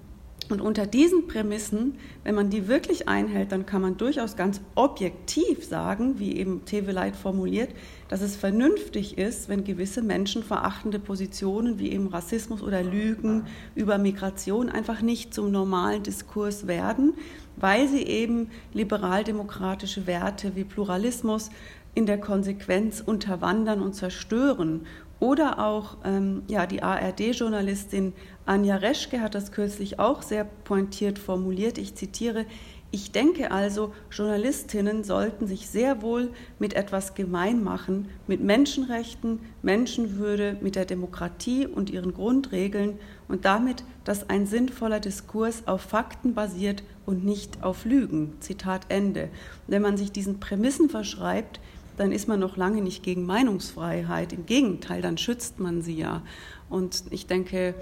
und 0.52 0.60
unter 0.60 0.86
diesen 0.86 1.26
Prämissen, 1.26 1.94
wenn 2.24 2.34
man 2.34 2.50
die 2.50 2.68
wirklich 2.68 3.08
einhält, 3.08 3.52
dann 3.52 3.66
kann 3.66 3.82
man 3.82 3.96
durchaus 3.96 4.36
ganz 4.36 4.60
objektiv 4.74 5.64
sagen, 5.64 6.18
wie 6.18 6.36
eben 6.36 6.64
Teveleit 6.64 7.16
formuliert, 7.16 7.70
dass 8.08 8.20
es 8.20 8.36
vernünftig 8.36 9.18
ist, 9.18 9.48
wenn 9.48 9.64
gewisse 9.64 10.02
menschenverachtende 10.02 10.98
Positionen 10.98 11.78
wie 11.78 11.92
eben 11.92 12.08
Rassismus 12.08 12.62
oder 12.62 12.82
Lügen 12.82 13.46
über 13.74 13.98
Migration 13.98 14.68
einfach 14.68 15.02
nicht 15.02 15.34
zum 15.34 15.50
normalen 15.50 16.02
Diskurs 16.02 16.66
werden, 16.66 17.14
weil 17.56 17.88
sie 17.88 18.02
eben 18.02 18.50
liberaldemokratische 18.74 20.06
Werte 20.06 20.54
wie 20.54 20.64
Pluralismus 20.64 21.50
in 21.96 22.04
der 22.04 22.18
Konsequenz 22.18 23.02
unterwandern 23.04 23.80
und 23.80 23.94
zerstören. 23.94 24.86
Oder 25.18 25.58
auch 25.58 25.96
ähm, 26.04 26.42
ja, 26.46 26.66
die 26.66 26.82
ARD-Journalistin 26.82 28.12
Anja 28.44 28.76
Reschke 28.76 29.20
hat 29.20 29.34
das 29.34 29.50
kürzlich 29.50 29.98
auch 29.98 30.22
sehr 30.22 30.44
pointiert 30.44 31.18
formuliert. 31.18 31.78
Ich 31.78 31.94
zitiere, 31.94 32.44
ich 32.92 33.10
denke 33.10 33.50
also, 33.50 33.92
Journalistinnen 34.10 35.02
sollten 35.04 35.46
sich 35.46 35.68
sehr 35.68 36.02
wohl 36.02 36.30
mit 36.58 36.74
etwas 36.74 37.14
gemein 37.14 37.64
machen, 37.64 38.08
mit 38.26 38.42
Menschenrechten, 38.42 39.40
Menschenwürde, 39.62 40.56
mit 40.60 40.76
der 40.76 40.84
Demokratie 40.84 41.66
und 41.66 41.90
ihren 41.90 42.14
Grundregeln 42.14 42.98
und 43.26 43.44
damit, 43.44 43.84
dass 44.04 44.30
ein 44.30 44.46
sinnvoller 44.46 45.00
Diskurs 45.00 45.66
auf 45.66 45.80
Fakten 45.80 46.34
basiert 46.34 46.84
und 47.06 47.24
nicht 47.24 47.62
auf 47.64 47.84
Lügen. 47.84 48.34
Zitat 48.40 48.86
Ende. 48.88 49.30
Wenn 49.66 49.82
man 49.82 49.96
sich 49.96 50.12
diesen 50.12 50.38
Prämissen 50.38 50.88
verschreibt, 50.88 51.60
dann 51.96 52.12
ist 52.12 52.28
man 52.28 52.40
noch 52.40 52.56
lange 52.56 52.82
nicht 52.82 53.02
gegen 53.02 53.26
Meinungsfreiheit. 53.26 54.32
Im 54.32 54.46
Gegenteil, 54.46 55.02
dann 55.02 55.18
schützt 55.18 55.60
man 55.60 55.82
sie 55.82 55.96
ja. 55.96 56.22
Und 56.68 57.04
ich 57.10 57.26
denke, 57.26 57.74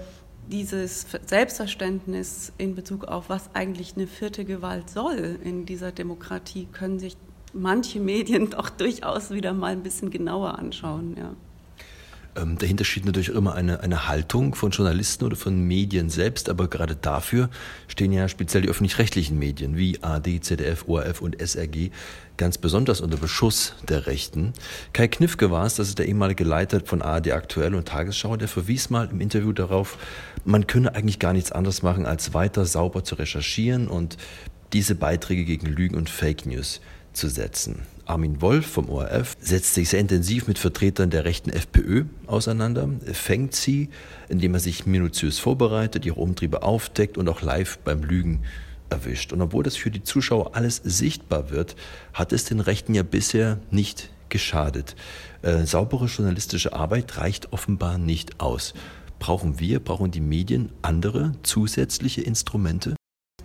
dieses 0.47 1.07
Selbstverständnis 1.25 2.53
in 2.57 2.75
Bezug 2.75 3.05
auf, 3.05 3.29
was 3.29 3.49
eigentlich 3.53 3.95
eine 3.95 4.07
vierte 4.07 4.45
Gewalt 4.45 4.89
soll 4.89 5.39
in 5.43 5.65
dieser 5.65 5.91
Demokratie, 5.91 6.67
können 6.71 6.99
sich 6.99 7.17
manche 7.53 7.99
Medien 7.99 8.49
doch 8.51 8.69
durchaus 8.69 9.31
wieder 9.31 9.53
mal 9.53 9.71
ein 9.71 9.83
bisschen 9.83 10.11
genauer 10.11 10.59
anschauen. 10.59 11.15
Ja. 11.17 11.33
Ähm, 12.35 12.57
dahinter 12.57 12.83
steht 12.83 13.05
natürlich 13.05 13.29
immer 13.29 13.55
eine, 13.55 13.79
eine 13.79 14.07
Haltung 14.07 14.55
von 14.55 14.71
Journalisten 14.71 15.23
oder 15.23 15.35
von 15.35 15.59
Medien 15.61 16.09
selbst, 16.09 16.49
aber 16.49 16.67
gerade 16.67 16.95
dafür 16.95 17.49
stehen 17.87 18.11
ja 18.11 18.27
speziell 18.27 18.63
die 18.63 18.69
öffentlich-rechtlichen 18.69 19.39
Medien 19.39 19.77
wie 19.77 20.01
AD, 20.03 20.41
ZDF, 20.41 20.85
ORF 20.87 21.21
und 21.21 21.39
SRG 21.39 21.91
ganz 22.37 22.57
besonders 22.57 22.99
unter 22.99 23.17
Beschuss 23.17 23.73
der 23.87 24.07
Rechten. 24.07 24.53
Kai 24.91 25.07
Kniffke 25.07 25.51
war 25.51 25.65
es, 25.65 25.75
das 25.75 25.87
ist 25.87 25.99
der 25.99 26.07
ehemalige 26.07 26.43
Leiter 26.43 26.81
von 26.83 27.01
ARD 27.01 27.31
Aktuell 27.31 27.73
und 27.73 27.87
Tagesschau, 27.87 28.35
der 28.35 28.49
verwies 28.49 28.89
mal 28.89 29.07
im 29.09 29.21
Interview 29.21 29.53
darauf, 29.53 29.97
man 30.43 30.67
könne 30.67 30.93
eigentlich 30.93 31.19
gar 31.19 31.31
nichts 31.31 31.53
anderes 31.53 31.81
machen, 31.81 32.05
als 32.05 32.33
weiter 32.33 32.65
sauber 32.65 33.03
zu 33.03 33.15
recherchieren 33.15 33.87
und 33.87 34.17
diese 34.73 34.95
Beiträge 34.95 35.45
gegen 35.45 35.67
Lügen 35.67 35.95
und 35.95 36.09
Fake 36.09 36.45
News 36.45 36.81
zu 37.13 37.29
setzen. 37.29 37.83
Armin 38.05 38.41
Wolf 38.41 38.65
vom 38.67 38.89
ORF 38.89 39.35
setzt 39.39 39.73
sich 39.73 39.89
sehr 39.89 39.99
intensiv 39.99 40.47
mit 40.47 40.59
Vertretern 40.59 41.09
der 41.09 41.25
rechten 41.25 41.49
FPÖ 41.49 42.05
auseinander, 42.27 42.87
fängt 43.11 43.55
sie, 43.55 43.89
indem 44.29 44.53
er 44.53 44.59
sich 44.59 44.85
minutiös 44.85 45.39
vorbereitet, 45.39 46.05
ihre 46.05 46.19
Umtriebe 46.19 46.63
aufdeckt 46.63 47.17
und 47.17 47.27
auch 47.27 47.41
live 47.41 47.79
beim 47.79 48.03
Lügen 48.03 48.43
erwischt. 48.89 49.33
Und 49.33 49.41
obwohl 49.41 49.63
das 49.63 49.75
für 49.75 49.91
die 49.91 50.03
Zuschauer 50.03 50.55
alles 50.55 50.77
sichtbar 50.83 51.49
wird, 51.49 51.75
hat 52.13 52.31
es 52.31 52.45
den 52.45 52.59
Rechten 52.59 52.93
ja 52.93 53.03
bisher 53.03 53.59
nicht 53.71 54.09
geschadet. 54.29 54.95
Äh, 55.41 55.65
saubere 55.65 56.05
journalistische 56.05 56.73
Arbeit 56.73 57.17
reicht 57.17 57.53
offenbar 57.53 57.97
nicht 57.97 58.39
aus. 58.39 58.73
Brauchen 59.19 59.59
wir, 59.59 59.79
brauchen 59.79 60.11
die 60.11 60.21
Medien 60.21 60.71
andere 60.81 61.31
zusätzliche 61.43 62.21
Instrumente? 62.21 62.95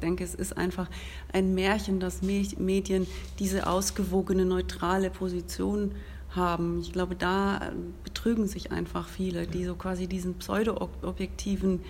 Ich 0.01 0.07
denke, 0.07 0.25
es 0.25 0.35
ist 0.35 0.57
einfach 0.57 0.89
ein 1.31 1.55
Märchen, 1.55 2.01
dass 2.01 2.23
Medien 2.23 3.07
diese 3.39 3.67
ausgewogene, 3.67 4.47
neutrale 4.47 5.11
Position 5.11 5.93
haben. 6.31 6.81
Ich 6.81 6.95
glaube, 6.95 7.15
da 7.17 7.59
äh, 7.59 7.73
betrügen 8.03 8.47
sich 8.47 8.73
einfach 8.73 9.09
viele, 9.09 9.47
die 9.47 9.67
so 9.67 9.75
quasi 9.75 10.07
diesen 10.07 10.37
pseudo-objektiven 10.37 11.81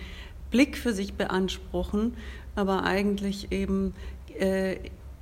Blick 0.49 0.77
für 0.77 0.91
sich 0.91 1.13
beanspruchen, 1.13 2.15
aber 2.53 2.83
eigentlich 2.83 3.53
eben 3.53 3.93
äh, 4.37 4.75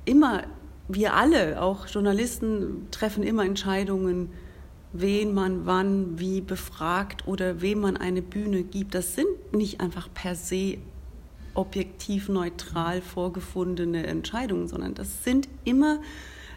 immer, 0.04 0.42
wir 0.88 1.14
alle, 1.14 1.62
auch 1.62 1.86
Journalisten, 1.86 2.88
treffen 2.90 3.22
immer 3.22 3.44
Entscheidungen, 3.44 4.30
wen 4.92 5.32
man 5.32 5.64
wann 5.64 6.18
wie 6.18 6.40
befragt 6.40 7.28
oder 7.28 7.60
wem 7.60 7.82
man 7.82 7.96
eine 7.96 8.20
Bühne 8.20 8.64
gibt. 8.64 8.96
Das 8.96 9.14
sind 9.14 9.28
nicht 9.52 9.80
einfach 9.80 10.08
per 10.12 10.34
se 10.34 10.78
objektiv 11.54 12.28
neutral 12.28 13.02
vorgefundene 13.02 14.06
Entscheidungen, 14.06 14.68
sondern 14.68 14.94
das 14.94 15.24
sind 15.24 15.48
immer 15.64 16.00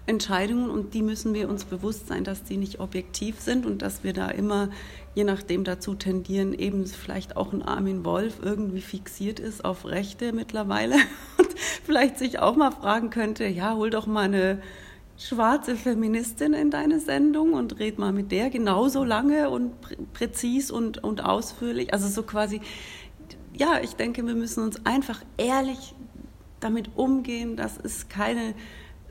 Entscheidungen 0.05 0.69
und 0.69 0.93
die 0.93 1.01
müssen 1.01 1.33
wir 1.33 1.47
uns 1.47 1.63
bewusst 1.63 2.07
sein, 2.07 2.25
dass 2.25 2.43
die 2.43 2.57
nicht 2.57 2.79
objektiv 2.79 3.39
sind 3.39 3.65
und 3.65 3.81
dass 3.81 4.03
wir 4.03 4.11
da 4.11 4.27
immer, 4.29 4.69
je 5.15 5.23
nachdem 5.23 5.63
dazu 5.63 5.95
tendieren, 5.95 6.53
eben 6.53 6.85
vielleicht 6.85 7.37
auch 7.37 7.53
ein 7.53 7.61
Armin 7.61 8.03
Wolf 8.03 8.39
irgendwie 8.41 8.81
fixiert 8.81 9.39
ist 9.39 9.63
auf 9.63 9.85
Rechte 9.85 10.33
mittlerweile 10.33 10.95
und 11.37 11.47
vielleicht 11.85 12.17
sich 12.19 12.39
auch 12.39 12.57
mal 12.57 12.71
fragen 12.71 13.11
könnte, 13.11 13.45
ja, 13.45 13.75
hol 13.75 13.89
doch 13.89 14.05
mal 14.05 14.25
eine 14.25 14.61
schwarze 15.17 15.75
Feministin 15.75 16.53
in 16.53 16.71
deine 16.71 16.99
Sendung 16.99 17.53
und 17.53 17.79
red 17.79 17.99
mal 17.99 18.11
mit 18.11 18.31
der 18.31 18.49
genauso 18.49 19.03
lange 19.03 19.49
und 19.49 19.79
prä 19.79 19.95
präzis 20.11 20.71
und, 20.71 21.03
und 21.03 21.23
ausführlich. 21.23 21.93
Also 21.93 22.07
so 22.07 22.23
quasi, 22.23 22.61
ja, 23.55 23.79
ich 23.81 23.95
denke, 23.95 24.25
wir 24.25 24.35
müssen 24.35 24.63
uns 24.63 24.85
einfach 24.85 25.21
ehrlich 25.37 25.93
damit 26.59 26.91
umgehen, 26.95 27.55
dass 27.55 27.77
es 27.77 28.09
keine 28.09 28.53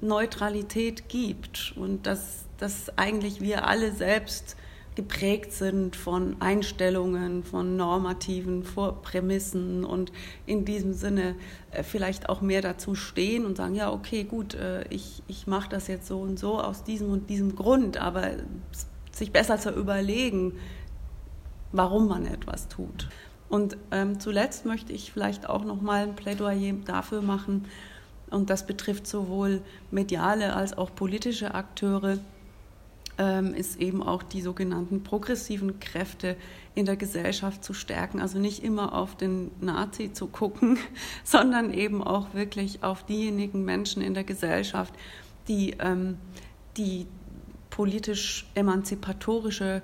Neutralität 0.00 1.08
gibt 1.08 1.74
und 1.76 2.06
dass, 2.06 2.44
dass 2.58 2.96
eigentlich 2.98 3.40
wir 3.40 3.66
alle 3.66 3.92
selbst 3.92 4.56
geprägt 4.94 5.52
sind 5.52 5.96
von 5.96 6.36
Einstellungen, 6.40 7.44
von 7.44 7.76
normativen 7.76 8.62
Vorprämissen 8.62 9.84
und 9.84 10.12
in 10.44 10.64
diesem 10.66 10.92
Sinne 10.92 11.34
äh, 11.70 11.82
vielleicht 11.82 12.28
auch 12.28 12.42
mehr 12.42 12.60
dazu 12.60 12.94
stehen 12.94 13.46
und 13.46 13.56
sagen, 13.56 13.74
ja, 13.74 13.90
okay, 13.90 14.24
gut, 14.24 14.54
äh, 14.54 14.86
ich, 14.88 15.22
ich 15.28 15.46
mache 15.46 15.70
das 15.70 15.88
jetzt 15.88 16.06
so 16.06 16.20
und 16.20 16.38
so 16.38 16.60
aus 16.60 16.84
diesem 16.84 17.10
und 17.10 17.30
diesem 17.30 17.56
Grund, 17.56 17.96
aber 17.96 18.32
sich 19.12 19.32
besser 19.32 19.58
zu 19.58 19.70
überlegen, 19.70 20.58
warum 21.70 22.08
man 22.08 22.26
etwas 22.26 22.68
tut. 22.68 23.08
Und 23.52 23.76
ähm, 23.90 24.18
zuletzt 24.18 24.64
möchte 24.64 24.94
ich 24.94 25.12
vielleicht 25.12 25.46
auch 25.46 25.62
noch 25.62 25.82
mal 25.82 26.04
ein 26.04 26.16
Plädoyer 26.16 26.72
dafür 26.86 27.20
machen, 27.20 27.66
und 28.30 28.48
das 28.48 28.66
betrifft 28.66 29.06
sowohl 29.06 29.60
mediale 29.90 30.56
als 30.56 30.78
auch 30.78 30.94
politische 30.94 31.54
Akteure, 31.54 32.16
ähm, 33.18 33.52
ist 33.52 33.78
eben 33.78 34.02
auch 34.02 34.22
die 34.22 34.40
sogenannten 34.40 35.02
progressiven 35.04 35.80
Kräfte 35.80 36.36
in 36.74 36.86
der 36.86 36.96
Gesellschaft 36.96 37.62
zu 37.62 37.74
stärken. 37.74 38.22
Also 38.22 38.38
nicht 38.38 38.64
immer 38.64 38.94
auf 38.94 39.18
den 39.18 39.50
Nazi 39.60 40.14
zu 40.14 40.28
gucken, 40.28 40.78
sondern 41.22 41.74
eben 41.74 42.02
auch 42.02 42.32
wirklich 42.32 42.82
auf 42.82 43.04
diejenigen 43.04 43.66
Menschen 43.66 44.00
in 44.00 44.14
der 44.14 44.24
Gesellschaft, 44.24 44.94
die, 45.46 45.76
ähm, 45.78 46.16
die 46.78 47.06
politisch 47.68 48.46
emanzipatorische, 48.54 49.82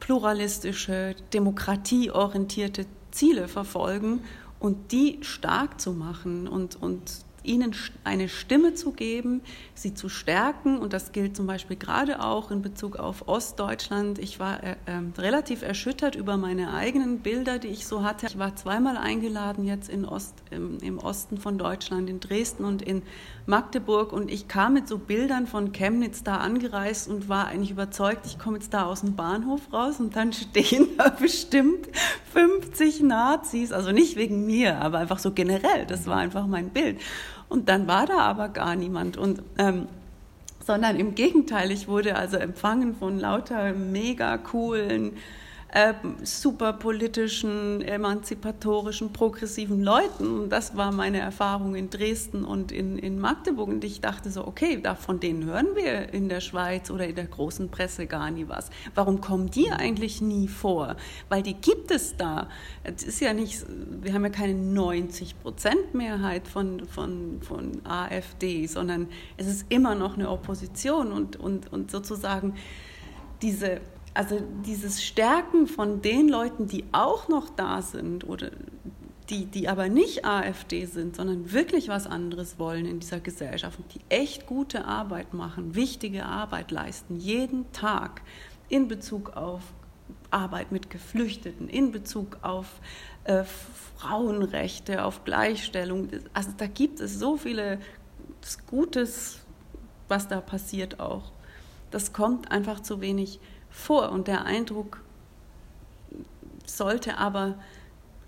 pluralistische, 0.00 1.14
demokratieorientierte 1.34 2.86
Ziele 3.12 3.48
verfolgen 3.48 4.20
und 4.58 4.92
die 4.92 5.18
stark 5.22 5.80
zu 5.80 5.92
machen 5.92 6.48
und, 6.48 6.80
und 6.80 7.00
ihnen 7.44 7.74
eine 8.04 8.28
Stimme 8.28 8.74
zu 8.74 8.92
geben, 8.92 9.42
sie 9.74 9.94
zu 9.94 10.08
stärken. 10.08 10.78
Und 10.78 10.92
das 10.92 11.12
gilt 11.12 11.36
zum 11.36 11.46
Beispiel 11.46 11.76
gerade 11.76 12.22
auch 12.22 12.50
in 12.50 12.62
Bezug 12.62 12.96
auf 12.96 13.28
Ostdeutschland. 13.28 14.18
Ich 14.18 14.40
war 14.40 14.62
äh, 14.62 14.76
äh, 14.86 15.00
relativ 15.18 15.62
erschüttert 15.62 16.14
über 16.14 16.36
meine 16.36 16.72
eigenen 16.72 17.20
Bilder, 17.20 17.58
die 17.58 17.68
ich 17.68 17.86
so 17.86 18.02
hatte. 18.02 18.26
Ich 18.26 18.38
war 18.38 18.56
zweimal 18.56 18.96
eingeladen 18.96 19.64
jetzt 19.64 19.88
in 19.88 20.04
Ost, 20.04 20.34
im, 20.50 20.78
im 20.78 20.98
Osten 20.98 21.38
von 21.38 21.58
Deutschland, 21.58 22.08
in 22.08 22.20
Dresden 22.20 22.64
und 22.64 22.82
in 22.82 23.02
Magdeburg. 23.46 24.12
Und 24.12 24.30
ich 24.30 24.48
kam 24.48 24.74
mit 24.74 24.88
so 24.88 24.98
Bildern 24.98 25.46
von 25.46 25.72
Chemnitz 25.72 26.22
da 26.22 26.36
angereist 26.36 27.08
und 27.08 27.28
war 27.28 27.48
eigentlich 27.48 27.70
überzeugt, 27.70 28.26
ich 28.26 28.38
komme 28.38 28.58
jetzt 28.58 28.72
da 28.72 28.84
aus 28.84 29.00
dem 29.00 29.16
Bahnhof 29.16 29.72
raus 29.72 30.00
und 30.00 30.16
dann 30.16 30.32
stehen 30.32 30.88
da 30.96 31.08
bestimmt 31.10 31.88
50 32.32 33.02
Nazis. 33.02 33.72
Also 33.72 33.92
nicht 33.92 34.16
wegen 34.16 34.46
mir, 34.46 34.80
aber 34.80 34.98
einfach 34.98 35.18
so 35.18 35.32
generell. 35.32 35.86
Das 35.86 36.06
war 36.06 36.16
einfach 36.16 36.46
mein 36.46 36.70
Bild. 36.70 37.00
Und 37.52 37.68
dann 37.68 37.86
war 37.86 38.06
da 38.06 38.18
aber 38.20 38.48
gar 38.48 38.76
niemand. 38.76 39.18
Und 39.18 39.42
ähm, 39.58 39.86
sondern 40.64 40.96
im 40.96 41.14
Gegenteil, 41.14 41.70
ich 41.70 41.86
wurde 41.86 42.16
also 42.16 42.38
empfangen 42.38 42.94
von 42.94 43.18
lauter 43.18 43.74
mega 43.74 44.38
coolen 44.38 45.18
äh, 45.72 45.94
super 46.22 46.74
politischen, 46.74 47.80
emanzipatorischen, 47.80 49.10
progressiven 49.10 49.82
Leuten. 49.82 50.42
Und 50.42 50.50
das 50.50 50.76
war 50.76 50.92
meine 50.92 51.18
Erfahrung 51.18 51.74
in 51.74 51.88
Dresden 51.88 52.44
und 52.44 52.70
in, 52.72 52.98
in 52.98 53.18
Magdeburg. 53.18 53.68
Und 53.68 53.82
ich 53.82 54.02
dachte 54.02 54.30
so, 54.30 54.46
okay, 54.46 54.78
da, 54.82 54.94
von 54.94 55.18
denen 55.18 55.46
hören 55.46 55.68
wir 55.74 56.12
in 56.12 56.28
der 56.28 56.40
Schweiz 56.40 56.90
oder 56.90 57.06
in 57.06 57.14
der 57.16 57.24
großen 57.24 57.70
Presse 57.70 58.06
gar 58.06 58.30
nie 58.30 58.48
was. 58.48 58.68
Warum 58.94 59.22
kommen 59.22 59.50
die 59.50 59.70
eigentlich 59.70 60.20
nie 60.20 60.46
vor? 60.46 60.96
Weil 61.30 61.42
die 61.42 61.54
gibt 61.54 61.90
es 61.90 62.18
da. 62.18 62.50
Es 62.84 63.02
ist 63.02 63.20
ja 63.20 63.32
nicht, 63.32 63.64
wir 64.02 64.12
haben 64.12 64.24
ja 64.24 64.30
keine 64.30 64.54
90 64.54 65.40
Prozent 65.40 65.94
Mehrheit 65.94 66.48
von, 66.48 66.86
von, 66.86 67.40
von 67.40 67.80
AfD, 67.86 68.66
sondern 68.66 69.08
es 69.38 69.46
ist 69.46 69.66
immer 69.70 69.94
noch 69.94 70.18
eine 70.18 70.28
Opposition 70.28 71.12
und, 71.12 71.36
und, 71.36 71.72
und 71.72 71.90
sozusagen 71.90 72.56
diese 73.40 73.80
also 74.14 74.40
dieses 74.66 75.02
Stärken 75.02 75.66
von 75.66 76.02
den 76.02 76.28
Leuten, 76.28 76.66
die 76.66 76.84
auch 76.92 77.28
noch 77.28 77.48
da 77.50 77.82
sind 77.82 78.28
oder 78.28 78.50
die, 79.30 79.46
die 79.46 79.68
aber 79.68 79.88
nicht 79.88 80.24
AfD 80.24 80.84
sind, 80.84 81.16
sondern 81.16 81.52
wirklich 81.52 81.88
was 81.88 82.06
anderes 82.06 82.58
wollen 82.58 82.84
in 82.84 83.00
dieser 83.00 83.20
Gesellschaft 83.20 83.78
und 83.78 83.94
die 83.94 84.00
echt 84.08 84.46
gute 84.46 84.84
Arbeit 84.84 85.32
machen, 85.32 85.74
wichtige 85.74 86.26
Arbeit 86.26 86.70
leisten, 86.70 87.16
jeden 87.16 87.70
Tag 87.72 88.22
in 88.68 88.88
Bezug 88.88 89.36
auf 89.36 89.62
Arbeit 90.30 90.72
mit 90.72 90.90
Geflüchteten, 90.90 91.68
in 91.68 91.92
Bezug 91.92 92.38
auf 92.42 92.66
äh, 93.24 93.44
Frauenrechte, 93.96 95.04
auf 95.04 95.24
Gleichstellung. 95.24 96.08
Also 96.34 96.50
da 96.56 96.66
gibt 96.66 97.00
es 97.00 97.18
so 97.18 97.36
viele 97.36 97.78
Gutes, 98.66 99.40
was 100.08 100.28
da 100.28 100.40
passiert 100.40 101.00
auch. 101.00 101.32
Das 101.90 102.12
kommt 102.12 102.50
einfach 102.50 102.80
zu 102.80 103.00
wenig 103.00 103.38
vor. 103.72 104.12
Und 104.12 104.28
der 104.28 104.44
Eindruck 104.44 105.02
sollte 106.64 107.18
aber 107.18 107.56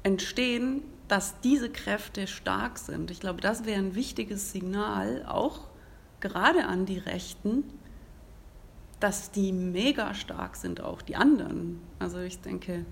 entstehen, 0.03 0.83
dass 1.09 1.41
diese 1.41 1.71
Kräfte 1.71 2.27
stark 2.27 2.79
sind. 2.79 3.11
Ich 3.11 3.21
glaube, 3.21 3.41
das 3.41 3.65
wäre 3.65 3.79
ein 3.79 3.95
wichtiges 3.95 4.53
Signal, 4.53 5.25
auch 5.27 5.61
gerade 6.21 6.65
an 6.67 6.87
die 6.87 6.99
Rechten, 6.99 7.65
dass 9.01 9.31
die 9.31 9.53
mega 9.53 10.15
stark 10.15 10.57
sind, 10.57 10.81
auch 10.81 11.03
die 11.03 11.17
anderen. 11.17 11.81
Also 11.99 12.21
ich 12.21 12.41
denke, 12.41 12.87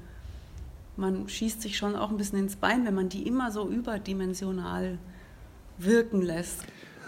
man 0.96 1.26
schießt 1.28 1.62
sich 1.62 1.78
schon 1.78 1.96
auch 1.96 2.10
ein 2.10 2.18
bisschen 2.18 2.38
ins 2.38 2.56
Bein, 2.56 2.84
wenn 2.84 2.94
man 2.94 3.08
die 3.08 3.26
immer 3.26 3.50
so 3.50 3.66
überdimensional 3.66 4.98
wirken 5.78 6.20
lässt. 6.20 6.64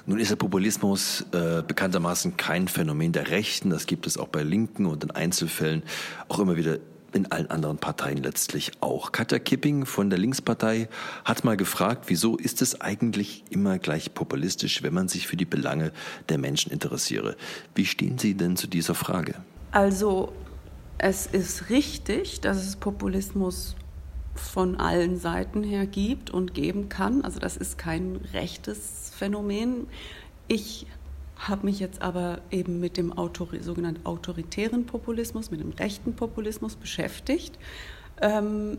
Nun 0.06 0.20
ist 0.20 0.30
der 0.30 0.36
Populismus 0.36 1.24
äh, 1.32 1.62
bekanntermaßen 1.62 2.36
kein 2.36 2.68
Phänomen 2.68 3.12
der 3.12 3.30
Rechten. 3.30 3.70
Das 3.70 3.86
gibt 3.86 4.06
es 4.06 4.18
auch 4.18 4.28
bei 4.28 4.42
Linken 4.42 4.84
und 4.84 5.02
in 5.02 5.10
Einzelfällen 5.10 5.82
auch 6.28 6.38
immer 6.38 6.56
wieder 6.56 6.78
in 7.14 7.30
allen 7.30 7.48
anderen 7.48 7.78
Parteien 7.78 8.18
letztlich 8.18 8.72
auch. 8.80 9.12
Katja 9.12 9.38
Kipping 9.38 9.86
von 9.86 10.10
der 10.10 10.18
Linkspartei 10.18 10.88
hat 11.24 11.44
mal 11.44 11.56
gefragt, 11.56 12.06
wieso 12.08 12.36
ist 12.36 12.60
es 12.60 12.80
eigentlich 12.80 13.44
immer 13.50 13.78
gleich 13.78 14.14
populistisch, 14.14 14.82
wenn 14.82 14.92
man 14.92 15.08
sich 15.08 15.26
für 15.26 15.36
die 15.36 15.44
Belange 15.44 15.92
der 16.28 16.38
Menschen 16.38 16.70
interessiere? 16.70 17.36
Wie 17.74 17.86
stehen 17.86 18.18
Sie 18.18 18.34
denn 18.34 18.56
zu 18.56 18.66
dieser 18.66 18.94
Frage? 18.94 19.36
Also 19.70 20.32
es 20.98 21.26
ist 21.26 21.70
richtig, 21.70 22.40
dass 22.40 22.58
es 22.58 22.76
Populismus 22.76 23.76
von 24.34 24.76
allen 24.76 25.18
Seiten 25.18 25.62
her 25.62 25.86
gibt 25.86 26.30
und 26.30 26.54
geben 26.54 26.88
kann. 26.88 27.22
Also 27.22 27.38
das 27.38 27.56
ist 27.56 27.78
kein 27.78 28.16
rechtes 28.32 29.12
Phänomen. 29.16 29.86
Ich 30.48 30.86
habe 31.36 31.66
mich 31.66 31.80
jetzt 31.80 32.02
aber 32.02 32.40
eben 32.50 32.80
mit 32.80 32.96
dem 32.96 33.12
Autori 33.12 33.60
sogenannten 33.60 34.06
autoritären 34.06 34.86
Populismus, 34.86 35.50
mit 35.50 35.60
dem 35.60 35.70
rechten 35.70 36.14
Populismus 36.14 36.76
beschäftigt. 36.76 37.58
Ähm, 38.20 38.78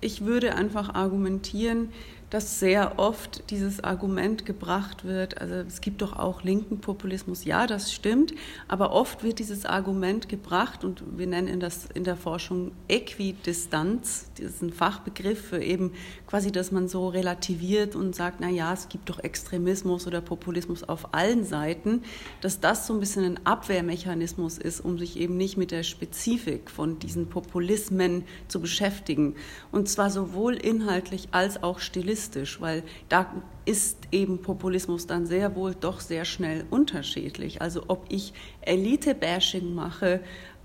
ich 0.00 0.24
würde 0.24 0.54
einfach 0.54 0.94
argumentieren, 0.94 1.90
dass 2.30 2.58
sehr 2.58 2.98
oft 2.98 3.50
dieses 3.50 3.82
Argument 3.82 4.46
gebracht 4.46 5.04
wird, 5.04 5.40
also 5.40 5.54
es 5.54 5.80
gibt 5.80 6.02
doch 6.02 6.14
auch 6.18 6.42
linken 6.42 6.80
Populismus, 6.80 7.44
ja, 7.44 7.66
das 7.66 7.92
stimmt, 7.92 8.34
aber 8.68 8.92
oft 8.92 9.22
wird 9.22 9.38
dieses 9.38 9.66
Argument 9.66 10.28
gebracht 10.28 10.84
und 10.84 11.02
wir 11.16 11.26
nennen 11.26 11.60
das 11.60 11.86
in 11.94 12.04
der 12.04 12.16
Forschung 12.16 12.72
Äquidistanz, 12.88 14.30
diesen 14.38 14.72
Fachbegriff 14.72 15.48
für 15.48 15.62
eben 15.62 15.92
quasi, 16.34 16.50
dass 16.50 16.72
man 16.72 16.88
so 16.88 17.06
relativiert 17.06 17.94
und 17.94 18.16
sagt, 18.16 18.40
na 18.40 18.48
ja, 18.48 18.72
es 18.72 18.88
gibt 18.88 19.08
doch 19.08 19.20
Extremismus 19.20 20.08
oder 20.08 20.20
Populismus 20.20 20.82
auf 20.82 21.14
allen 21.14 21.44
Seiten, 21.44 22.02
dass 22.40 22.58
das 22.58 22.88
so 22.88 22.94
ein 22.94 22.98
bisschen 22.98 23.24
ein 23.24 23.46
Abwehrmechanismus 23.46 24.58
ist, 24.58 24.80
um 24.80 24.98
sich 24.98 25.16
eben 25.16 25.36
nicht 25.36 25.56
mit 25.56 25.70
der 25.70 25.84
Spezifik 25.84 26.72
von 26.72 26.98
diesen 26.98 27.28
Populismen 27.28 28.24
zu 28.48 28.60
beschäftigen 28.60 29.36
und 29.70 29.88
zwar 29.88 30.10
sowohl 30.10 30.54
inhaltlich 30.54 31.28
als 31.30 31.62
auch 31.62 31.78
stilistisch 31.78 32.60
weil 32.60 32.82
da 33.08 33.32
ist 33.64 33.98
eben 34.10 34.42
Populismus 34.42 35.06
dann 35.06 35.26
sehr 35.26 35.54
wohl 35.54 35.76
doch 35.76 36.00
sehr 36.00 36.24
schnell 36.24 36.64
unterschiedlich. 36.68 37.62
Also 37.62 37.84
ob 37.86 38.06
ich 38.08 38.34
Elite-Bashing 38.62 39.72
mache, 39.72 40.20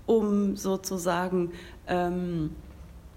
um 0.06 0.56
sozusagen, 0.56 1.52
ähm, 1.86 2.50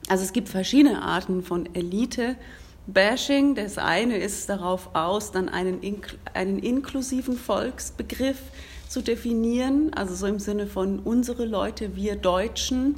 also 0.08 0.24
es 0.24 0.34
gibt 0.34 0.50
verschiedene 0.50 1.02
Arten 1.02 1.44
von 1.44 1.74
Elite. 1.74 2.36
Bashing. 2.88 3.56
Das 3.56 3.78
eine 3.78 4.18
ist 4.18 4.50
darauf 4.50 4.89
aus, 4.94 5.32
dann 5.32 5.50
einen, 5.50 5.80
einen 6.34 6.60
inklusiven 6.60 7.38
Volksbegriff 7.38 8.38
zu 8.89 9.02
definieren, 9.02 9.94
also 9.94 10.13
so 10.13 10.28
im 10.28 10.39
Sinne 10.39 10.68
von 10.68 11.00
unsere 11.00 11.46
Leute, 11.46 11.96
wir 11.96 12.16
Deutschen 12.16 12.96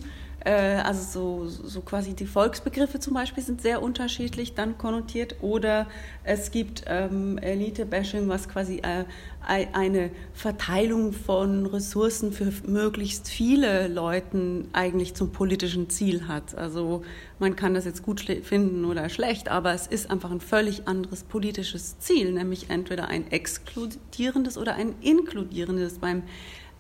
also 0.52 1.48
so, 1.48 1.48
so 1.48 1.82
quasi 1.82 2.14
die 2.14 2.28
Volksbegriffe 2.28 3.00
zum 3.00 3.16
Beispiel 3.16 3.42
sind 3.42 3.62
sehr 3.62 3.82
unterschiedlich 3.82 4.54
dann 4.54 4.78
konnotiert. 4.78 5.38
Oder 5.42 5.88
es 6.24 6.52
gibt 6.52 6.84
ähm, 6.88 7.40
Elite-Bashing, 7.40 8.28
was 8.28 8.48
quasi 8.48 8.82
äh, 8.84 9.06
eine 9.42 10.12
Verteilung 10.34 11.14
von 11.14 11.66
Ressourcen 11.66 12.32
für 12.32 12.52
möglichst 12.68 13.28
viele 13.28 13.88
Leuten 13.88 14.70
eigentlich 14.74 15.16
zum 15.16 15.32
politischen 15.32 15.90
Ziel 15.90 16.28
hat. 16.28 16.56
Also 16.56 17.04
man 17.40 17.56
kann 17.56 17.74
das 17.74 17.86
jetzt 17.86 18.04
gut 18.04 18.22
finden 18.22 18.86
oder 18.86 19.10
schlecht, 19.10 19.50
aber 19.50 19.74
es 19.74 19.88
ist 19.88 20.12
einfach 20.12 20.32
ein 20.32 20.42
völlig 20.42 20.88
anderes 20.88 21.24
politisches 21.24 22.00
Ziel, 22.00 22.32
nämlich 22.32 22.70
entweder 22.70 23.08
ein 23.08 23.32
exkludierendes 23.32 24.58
oder 24.58 24.76
ein 24.76 24.94
inkludierendes. 25.02 26.00
Beim 26.00 26.24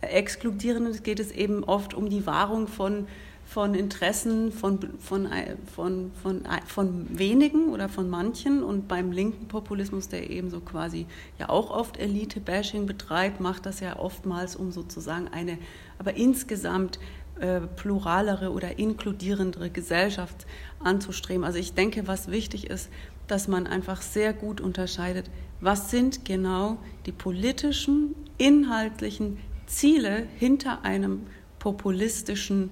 Exkludierenden 0.01 1.01
geht 1.03 1.19
es 1.19 1.31
eben 1.31 1.63
oft 1.63 1.93
um 1.93 2.09
die 2.09 2.25
Wahrung 2.25 2.67
von 2.67 3.07
von 3.55 3.73
Interessen 3.73 4.51
von, 4.51 4.79
von, 4.99 5.29
von, 5.73 6.11
von, 6.21 6.41
von 6.65 7.17
wenigen 7.17 7.69
oder 7.69 7.87
von 7.87 8.09
manchen. 8.09 8.61
Und 8.61 8.89
beim 8.89 9.13
linken 9.13 9.47
Populismus, 9.47 10.09
der 10.09 10.29
eben 10.29 10.49
so 10.49 10.59
quasi 10.59 11.05
ja 11.39 11.47
auch 11.47 11.71
oft 11.71 11.95
Elite-Bashing 11.95 12.85
betreibt, 12.85 13.39
macht 13.39 13.65
das 13.65 13.79
ja 13.79 13.97
oftmals, 13.97 14.57
um 14.57 14.73
sozusagen 14.73 15.29
eine, 15.29 15.57
aber 15.99 16.17
insgesamt 16.17 16.99
äh, 17.39 17.61
pluralere 17.61 18.51
oder 18.51 18.77
inkludierendere 18.77 19.69
Gesellschaft 19.69 20.45
anzustreben. 20.83 21.45
Also 21.45 21.57
ich 21.57 21.73
denke, 21.73 22.09
was 22.09 22.29
wichtig 22.29 22.69
ist, 22.69 22.89
dass 23.27 23.47
man 23.47 23.67
einfach 23.67 24.01
sehr 24.01 24.33
gut 24.33 24.59
unterscheidet, 24.59 25.29
was 25.61 25.91
sind 25.91 26.25
genau 26.25 26.75
die 27.05 27.13
politischen, 27.13 28.15
inhaltlichen 28.37 29.37
Ziele 29.65 30.27
hinter 30.35 30.83
einem 30.83 31.21
populistischen 31.59 32.71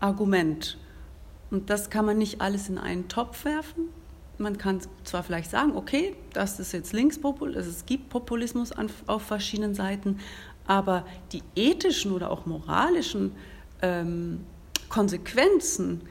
Argument. 0.00 0.78
Und 1.50 1.70
das 1.70 1.90
kann 1.90 2.04
man 2.04 2.18
nicht 2.18 2.40
alles 2.40 2.68
in 2.68 2.78
einen 2.78 3.08
Topf 3.08 3.44
werfen. 3.44 3.88
Man 4.38 4.58
kann 4.58 4.80
zwar 5.04 5.22
vielleicht 5.22 5.50
sagen, 5.50 5.76
okay, 5.76 6.14
das 6.32 6.60
ist 6.60 6.72
jetzt 6.72 6.92
Linkspopulismus, 6.92 7.66
es 7.66 7.86
gibt 7.86 8.10
Populismus 8.10 8.72
auf 9.06 9.22
verschiedenen 9.22 9.74
Seiten, 9.74 10.18
aber 10.66 11.06
die 11.32 11.42
ethischen 11.54 12.12
oder 12.12 12.30
auch 12.30 12.44
moralischen 12.44 13.32
ähm, 13.80 14.44
Konsequenzen 14.88 16.02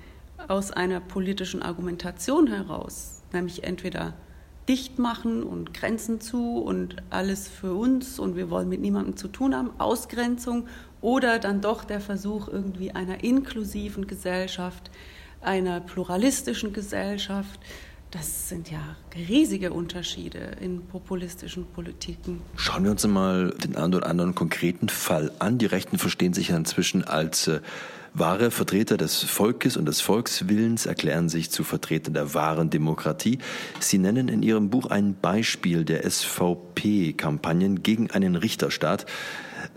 aus 0.47 0.71
einer 0.71 0.99
politischen 0.99 1.61
Argumentation 1.61 2.47
heraus, 2.47 3.21
nämlich 3.31 3.63
entweder 3.63 4.13
dicht 4.67 4.97
machen 4.97 5.43
und 5.43 5.73
Grenzen 5.73 6.19
zu 6.19 6.57
und 6.57 6.95
alles 7.11 7.47
für 7.47 7.73
uns 7.73 8.17
und 8.17 8.35
wir 8.35 8.49
wollen 8.49 8.69
mit 8.69 8.81
niemandem 8.81 9.15
zu 9.15 9.27
tun 9.27 9.55
haben, 9.55 9.71
Ausgrenzung 9.77 10.67
oder 11.05 11.37
dann 11.37 11.61
doch 11.61 11.83
der 11.83 12.01
Versuch 12.01 12.47
irgendwie 12.47 12.89
einer 12.89 13.23
inklusiven 13.23 14.07
Gesellschaft, 14.07 14.89
einer 15.39 15.79
pluralistischen 15.79 16.73
Gesellschaft. 16.73 17.59
Das 18.09 18.49
sind 18.49 18.71
ja 18.71 18.79
riesige 19.15 19.71
Unterschiede 19.71 20.53
in 20.61 20.87
populistischen 20.87 21.67
Politiken. 21.67 22.41
Schauen 22.55 22.85
wir 22.85 22.91
uns 22.91 23.05
mal 23.05 23.51
den 23.51 23.75
einen 23.75 23.93
oder 23.93 24.07
anderen 24.07 24.33
konkreten 24.33 24.89
Fall 24.89 25.31
an. 25.37 25.59
Die 25.59 25.67
Rechten 25.67 25.99
verstehen 25.99 26.33
sich 26.33 26.47
ja 26.47 26.57
inzwischen 26.57 27.03
als 27.03 27.49
äh, 27.49 27.59
wahre 28.15 28.49
Vertreter 28.49 28.97
des 28.97 29.21
Volkes 29.21 29.77
und 29.77 29.85
des 29.85 30.01
Volkswillens, 30.01 30.87
erklären 30.87 31.29
sich 31.29 31.51
zu 31.51 31.63
Vertretern 31.63 32.15
der 32.15 32.33
wahren 32.33 32.71
Demokratie. 32.71 33.37
Sie 33.79 33.99
nennen 33.99 34.27
in 34.27 34.41
Ihrem 34.41 34.71
Buch 34.71 34.87
ein 34.87 35.15
Beispiel 35.21 35.85
der 35.85 36.09
SVP-Kampagnen 36.09 37.83
gegen 37.83 38.09
einen 38.09 38.35
Richterstaat. 38.35 39.05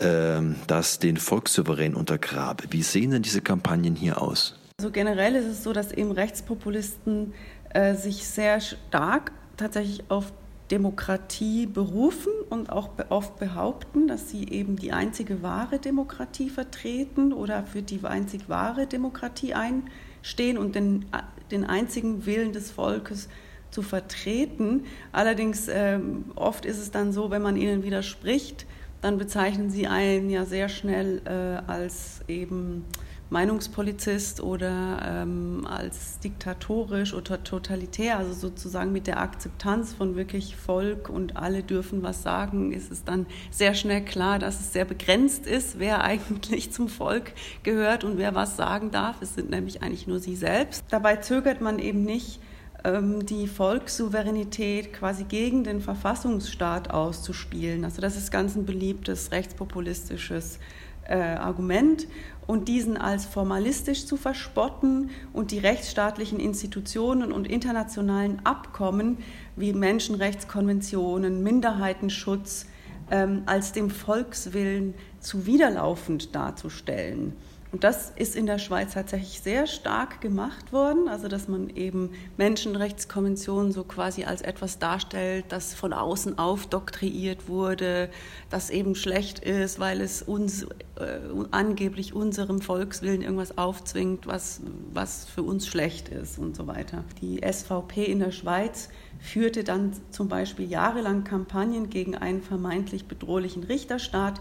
Ähm, 0.00 0.56
das 0.66 0.98
den 0.98 1.16
Volkssouverän 1.16 1.94
untergrabe. 1.94 2.64
Wie 2.70 2.82
sehen 2.82 3.10
denn 3.10 3.22
diese 3.22 3.40
Kampagnen 3.40 3.94
hier 3.94 4.20
aus? 4.20 4.58
Also 4.78 4.90
generell 4.90 5.34
ist 5.34 5.46
es 5.46 5.64
so, 5.64 5.72
dass 5.72 5.92
eben 5.92 6.12
Rechtspopulisten 6.12 7.34
äh, 7.70 7.94
sich 7.94 8.26
sehr 8.26 8.60
stark 8.60 9.32
tatsächlich 9.56 10.04
auf 10.08 10.32
Demokratie 10.70 11.66
berufen 11.66 12.32
und 12.50 12.70
auch 12.70 12.90
oft 13.08 13.38
behaupten, 13.38 14.06
dass 14.06 14.28
sie 14.30 14.48
eben 14.48 14.76
die 14.76 14.92
einzige 14.92 15.42
wahre 15.42 15.78
Demokratie 15.78 16.50
vertreten 16.50 17.32
oder 17.32 17.64
für 17.64 17.82
die 17.82 18.00
einzig 18.04 18.48
wahre 18.48 18.86
Demokratie 18.86 19.54
einstehen 19.54 20.58
und 20.58 20.74
den, 20.74 21.06
den 21.50 21.64
einzigen 21.64 22.26
Willen 22.26 22.52
des 22.52 22.70
Volkes 22.70 23.28
zu 23.70 23.82
vertreten. 23.82 24.84
Allerdings 25.12 25.68
äh, 25.68 25.98
oft 26.36 26.66
ist 26.66 26.78
es 26.78 26.90
dann 26.90 27.12
so, 27.12 27.30
wenn 27.30 27.42
man 27.42 27.56
ihnen 27.56 27.82
widerspricht, 27.82 28.66
dann 29.00 29.18
bezeichnen 29.18 29.70
sie 29.70 29.86
einen 29.86 30.30
ja 30.30 30.44
sehr 30.44 30.68
schnell 30.68 31.22
äh, 31.24 31.70
als 31.70 32.20
eben 32.28 32.84
Meinungspolizist 33.30 34.40
oder 34.40 35.02
ähm, 35.04 35.66
als 35.68 36.18
diktatorisch 36.20 37.12
oder 37.12 37.44
totalitär, 37.44 38.16
also 38.16 38.32
sozusagen 38.32 38.90
mit 38.90 39.06
der 39.06 39.20
Akzeptanz 39.20 39.92
von 39.92 40.16
wirklich 40.16 40.56
Volk 40.56 41.10
und 41.10 41.36
alle 41.36 41.62
dürfen 41.62 42.02
was 42.02 42.22
sagen, 42.22 42.72
ist 42.72 42.90
es 42.90 43.04
dann 43.04 43.26
sehr 43.50 43.74
schnell 43.74 44.02
klar, 44.02 44.38
dass 44.38 44.60
es 44.60 44.72
sehr 44.72 44.86
begrenzt 44.86 45.46
ist, 45.46 45.78
wer 45.78 46.02
eigentlich 46.04 46.72
zum 46.72 46.88
Volk 46.88 47.32
gehört 47.62 48.02
und 48.02 48.16
wer 48.16 48.34
was 48.34 48.56
sagen 48.56 48.90
darf. 48.90 49.20
Es 49.20 49.34
sind 49.34 49.50
nämlich 49.50 49.82
eigentlich 49.82 50.06
nur 50.06 50.20
sie 50.20 50.36
selbst. 50.36 50.84
Dabei 50.88 51.16
zögert 51.16 51.60
man 51.60 51.78
eben 51.78 52.04
nicht, 52.04 52.40
die 52.84 53.48
Volkssouveränität 53.48 54.92
quasi 54.92 55.24
gegen 55.24 55.64
den 55.64 55.80
Verfassungsstaat 55.80 56.90
auszuspielen. 56.90 57.84
Also 57.84 58.00
das 58.00 58.16
ist 58.16 58.30
ganz 58.30 58.54
ein 58.54 58.66
beliebtes 58.66 59.32
rechtspopulistisches 59.32 60.60
äh, 61.08 61.16
Argument 61.16 62.06
und 62.46 62.68
diesen 62.68 62.96
als 62.96 63.26
formalistisch 63.26 64.06
zu 64.06 64.16
verspotten 64.16 65.10
und 65.32 65.50
die 65.50 65.58
rechtsstaatlichen 65.58 66.38
Institutionen 66.38 67.32
und 67.32 67.46
internationalen 67.48 68.40
Abkommen 68.44 69.18
wie 69.56 69.72
Menschenrechtskonventionen, 69.72 71.42
Minderheitenschutz 71.42 72.66
ähm, 73.10 73.42
als 73.46 73.72
dem 73.72 73.90
Volkswillen 73.90 74.94
zuwiderlaufend 75.20 76.34
darzustellen. 76.34 77.34
Und 77.70 77.84
das 77.84 78.12
ist 78.16 78.34
in 78.34 78.46
der 78.46 78.58
Schweiz 78.58 78.94
tatsächlich 78.94 79.40
sehr 79.40 79.66
stark 79.66 80.22
gemacht 80.22 80.72
worden, 80.72 81.08
also 81.08 81.28
dass 81.28 81.48
man 81.48 81.68
eben 81.68 82.10
Menschenrechtskonventionen 82.38 83.72
so 83.72 83.84
quasi 83.84 84.24
als 84.24 84.40
etwas 84.40 84.78
darstellt, 84.78 85.46
das 85.50 85.74
von 85.74 85.92
außen 85.92 86.38
aufdoktriert 86.38 87.46
wurde, 87.46 88.08
das 88.48 88.70
eben 88.70 88.94
schlecht 88.94 89.40
ist, 89.40 89.78
weil 89.78 90.00
es 90.00 90.22
uns 90.22 90.62
äh, 90.62 91.20
angeblich 91.50 92.14
unserem 92.14 92.62
Volkswillen 92.62 93.20
irgendwas 93.20 93.58
aufzwingt, 93.58 94.26
was, 94.26 94.62
was 94.94 95.26
für 95.26 95.42
uns 95.42 95.66
schlecht 95.66 96.08
ist 96.08 96.38
und 96.38 96.56
so 96.56 96.66
weiter. 96.66 97.04
Die 97.20 97.42
SVP 97.46 98.04
in 98.04 98.20
der 98.20 98.32
Schweiz 98.32 98.88
führte 99.18 99.62
dann 99.62 99.92
zum 100.10 100.28
Beispiel 100.28 100.70
jahrelang 100.70 101.24
Kampagnen 101.24 101.90
gegen 101.90 102.14
einen 102.14 102.40
vermeintlich 102.40 103.06
bedrohlichen 103.06 103.64
Richterstaat, 103.64 104.40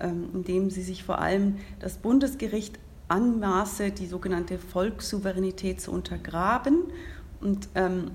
indem 0.00 0.70
sie 0.70 0.82
sich 0.82 1.04
vor 1.04 1.18
allem 1.18 1.56
das 1.80 1.96
Bundesgericht 1.98 2.78
anmaße, 3.08 3.90
die 3.90 4.06
sogenannte 4.06 4.58
Volkssouveränität 4.58 5.80
zu 5.80 5.90
untergraben 5.92 6.84
und 7.40 7.68
ähm, 7.74 8.10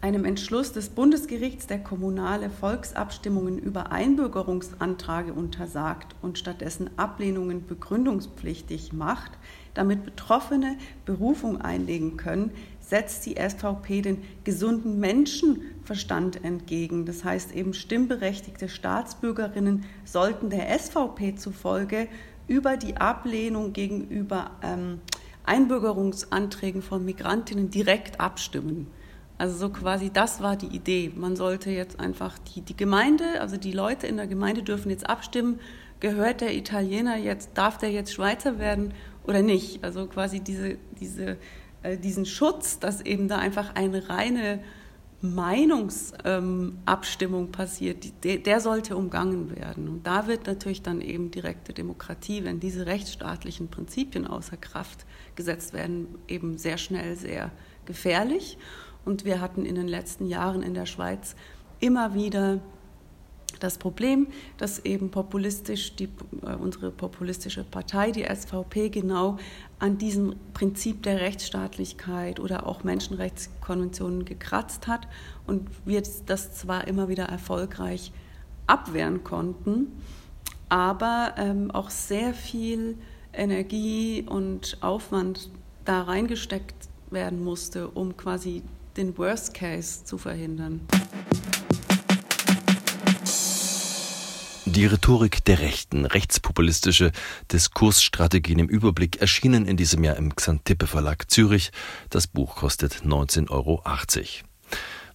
einem 0.00 0.24
Entschluss 0.24 0.72
des 0.72 0.90
Bundesgerichts, 0.90 1.66
der 1.66 1.80
kommunale 1.80 2.50
Volksabstimmungen 2.50 3.58
über 3.58 3.90
Einbürgerungsanträge 3.90 5.32
untersagt 5.32 6.14
und 6.22 6.38
stattdessen 6.38 6.90
Ablehnungen 6.96 7.66
begründungspflichtig 7.66 8.92
macht, 8.92 9.32
damit 9.74 10.04
Betroffene 10.04 10.76
Berufung 11.04 11.60
einlegen 11.60 12.16
können, 12.16 12.52
setzt 12.80 13.26
die 13.26 13.36
SVP 13.36 14.02
den 14.02 14.22
gesunden 14.44 14.98
Menschenverstand 14.98 16.42
entgegen. 16.42 17.04
Das 17.04 17.24
heißt 17.24 17.54
eben, 17.54 17.74
stimmberechtigte 17.74 18.68
Staatsbürgerinnen 18.68 19.84
sollten 20.04 20.50
der 20.50 20.78
SVP 20.78 21.34
zufolge 21.36 22.08
über 22.46 22.76
die 22.76 22.96
Ablehnung 22.96 23.74
gegenüber 23.74 24.52
ähm, 24.62 25.00
Einbürgerungsanträgen 25.44 26.82
von 26.82 27.04
Migrantinnen 27.04 27.70
direkt 27.70 28.20
abstimmen. 28.20 28.86
Also 29.38 29.56
so 29.56 29.68
quasi, 29.70 30.10
das 30.10 30.42
war 30.42 30.56
die 30.56 30.66
Idee. 30.66 31.12
Man 31.14 31.36
sollte 31.36 31.70
jetzt 31.70 32.00
einfach 32.00 32.38
die, 32.38 32.60
die 32.60 32.76
Gemeinde, 32.76 33.40
also 33.40 33.56
die 33.56 33.72
Leute 33.72 34.06
in 34.06 34.16
der 34.16 34.26
Gemeinde 34.26 34.62
dürfen 34.62 34.90
jetzt 34.90 35.08
abstimmen, 35.08 35.60
gehört 36.00 36.40
der 36.40 36.56
Italiener 36.56 37.16
jetzt, 37.16 37.50
darf 37.54 37.78
der 37.78 37.90
jetzt 37.92 38.12
Schweizer 38.12 38.58
werden 38.58 38.94
oder 39.24 39.42
nicht? 39.42 39.84
Also 39.84 40.06
quasi 40.06 40.40
diese, 40.40 40.78
diese 41.00 41.38
äh, 41.82 41.96
diesen 41.96 42.26
Schutz, 42.26 42.78
dass 42.78 43.00
eben 43.00 43.26
da 43.28 43.38
einfach 43.38 43.74
eine 43.74 44.08
reine 44.08 44.60
Meinungsabstimmung 45.20 47.46
ähm, 47.46 47.52
passiert, 47.52 48.24
der, 48.24 48.36
der, 48.38 48.60
sollte 48.60 48.96
umgangen 48.96 49.56
werden. 49.56 49.88
Und 49.88 50.06
da 50.06 50.28
wird 50.28 50.46
natürlich 50.46 50.82
dann 50.82 51.00
eben 51.00 51.32
direkte 51.32 51.72
Demokratie, 51.72 52.44
wenn 52.44 52.60
diese 52.60 52.86
rechtsstaatlichen 52.86 53.66
Prinzipien 53.68 54.28
außer 54.28 54.56
Kraft 54.56 55.06
gesetzt 55.34 55.72
werden, 55.72 56.06
eben 56.28 56.56
sehr 56.56 56.78
schnell 56.78 57.16
sehr 57.16 57.50
gefährlich. 57.84 58.58
Und 59.04 59.24
wir 59.24 59.40
hatten 59.40 59.64
in 59.64 59.74
den 59.74 59.88
letzten 59.88 60.26
Jahren 60.26 60.62
in 60.62 60.74
der 60.74 60.86
Schweiz 60.86 61.34
immer 61.80 62.14
wieder 62.14 62.60
das 63.58 63.78
Problem, 63.78 64.28
dass 64.56 64.84
eben 64.84 65.10
populistisch 65.10 65.94
die, 65.96 66.08
äh, 66.42 66.54
unsere 66.54 66.90
populistische 66.90 67.64
Partei, 67.64 68.10
die 68.10 68.24
SVP, 68.24 68.88
genau 68.88 69.38
an 69.78 69.98
diesem 69.98 70.36
Prinzip 70.54 71.02
der 71.02 71.20
Rechtsstaatlichkeit 71.20 72.40
oder 72.40 72.66
auch 72.66 72.84
Menschenrechtskonventionen 72.84 74.24
gekratzt 74.24 74.86
hat 74.86 75.08
und 75.46 75.68
wir 75.84 76.02
das 76.26 76.54
zwar 76.54 76.88
immer 76.88 77.08
wieder 77.08 77.24
erfolgreich 77.24 78.12
abwehren 78.66 79.24
konnten, 79.24 79.92
aber 80.68 81.34
ähm, 81.38 81.70
auch 81.70 81.90
sehr 81.90 82.34
viel 82.34 82.96
Energie 83.32 84.24
und 84.28 84.78
Aufwand 84.80 85.50
da 85.84 86.02
reingesteckt 86.02 86.88
werden 87.10 87.42
musste, 87.42 87.88
um 87.88 88.16
quasi 88.16 88.62
den 88.96 89.16
Worst 89.16 89.54
Case 89.54 90.04
zu 90.04 90.18
verhindern. 90.18 90.80
Die 94.78 94.86
Rhetorik 94.86 95.44
der 95.44 95.58
Rechten, 95.58 96.04
rechtspopulistische 96.04 97.10
Diskursstrategien 97.50 98.60
im 98.60 98.68
Überblick 98.68 99.20
erschienen 99.20 99.66
in 99.66 99.76
diesem 99.76 100.04
Jahr 100.04 100.14
im 100.14 100.36
Xantippe 100.36 100.86
Verlag 100.86 101.28
Zürich. 101.28 101.72
Das 102.10 102.28
Buch 102.28 102.54
kostet 102.54 103.02
19,80 103.04 103.50
Euro. 103.50 103.82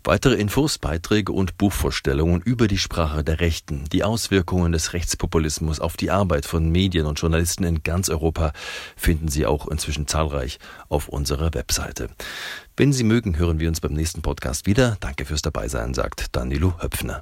Weitere 0.04 0.36
Infos, 0.36 0.80
Beiträge 0.80 1.32
und 1.32 1.58
Buchvorstellungen 1.58 2.42
über 2.42 2.68
die 2.68 2.78
Sprache 2.78 3.24
der 3.24 3.40
Rechten, 3.40 3.86
die 3.94 4.04
Auswirkungen 4.04 4.74
des 4.74 4.92
Rechtspopulismus 4.92 5.80
auf 5.80 5.96
die 5.96 6.12
Arbeit 6.12 6.46
von 6.46 6.70
Medien 6.70 7.06
und 7.06 7.22
Journalisten 7.22 7.64
in 7.64 7.84
ganz 7.84 8.10
Europa 8.10 8.52
finden 8.98 9.30
Sie 9.30 9.46
auch 9.46 9.70
inzwischen 9.70 10.08
zahlreich 10.08 10.60
auf 10.90 11.08
unserer 11.08 11.54
Webseite. 11.54 12.10
Wenn 12.76 12.92
Sie 12.92 13.06
mögen, 13.06 13.38
hören 13.38 13.62
wir 13.62 13.70
uns 13.70 13.80
beim 13.80 13.94
nächsten 13.94 14.24
Podcast 14.24 14.66
wieder. 14.66 14.98
Danke 15.00 15.24
fürs 15.24 15.42
Dabeisein, 15.42 15.94
sagt 15.94 16.36
Danilo 16.36 16.74
Höpfner. 16.82 17.22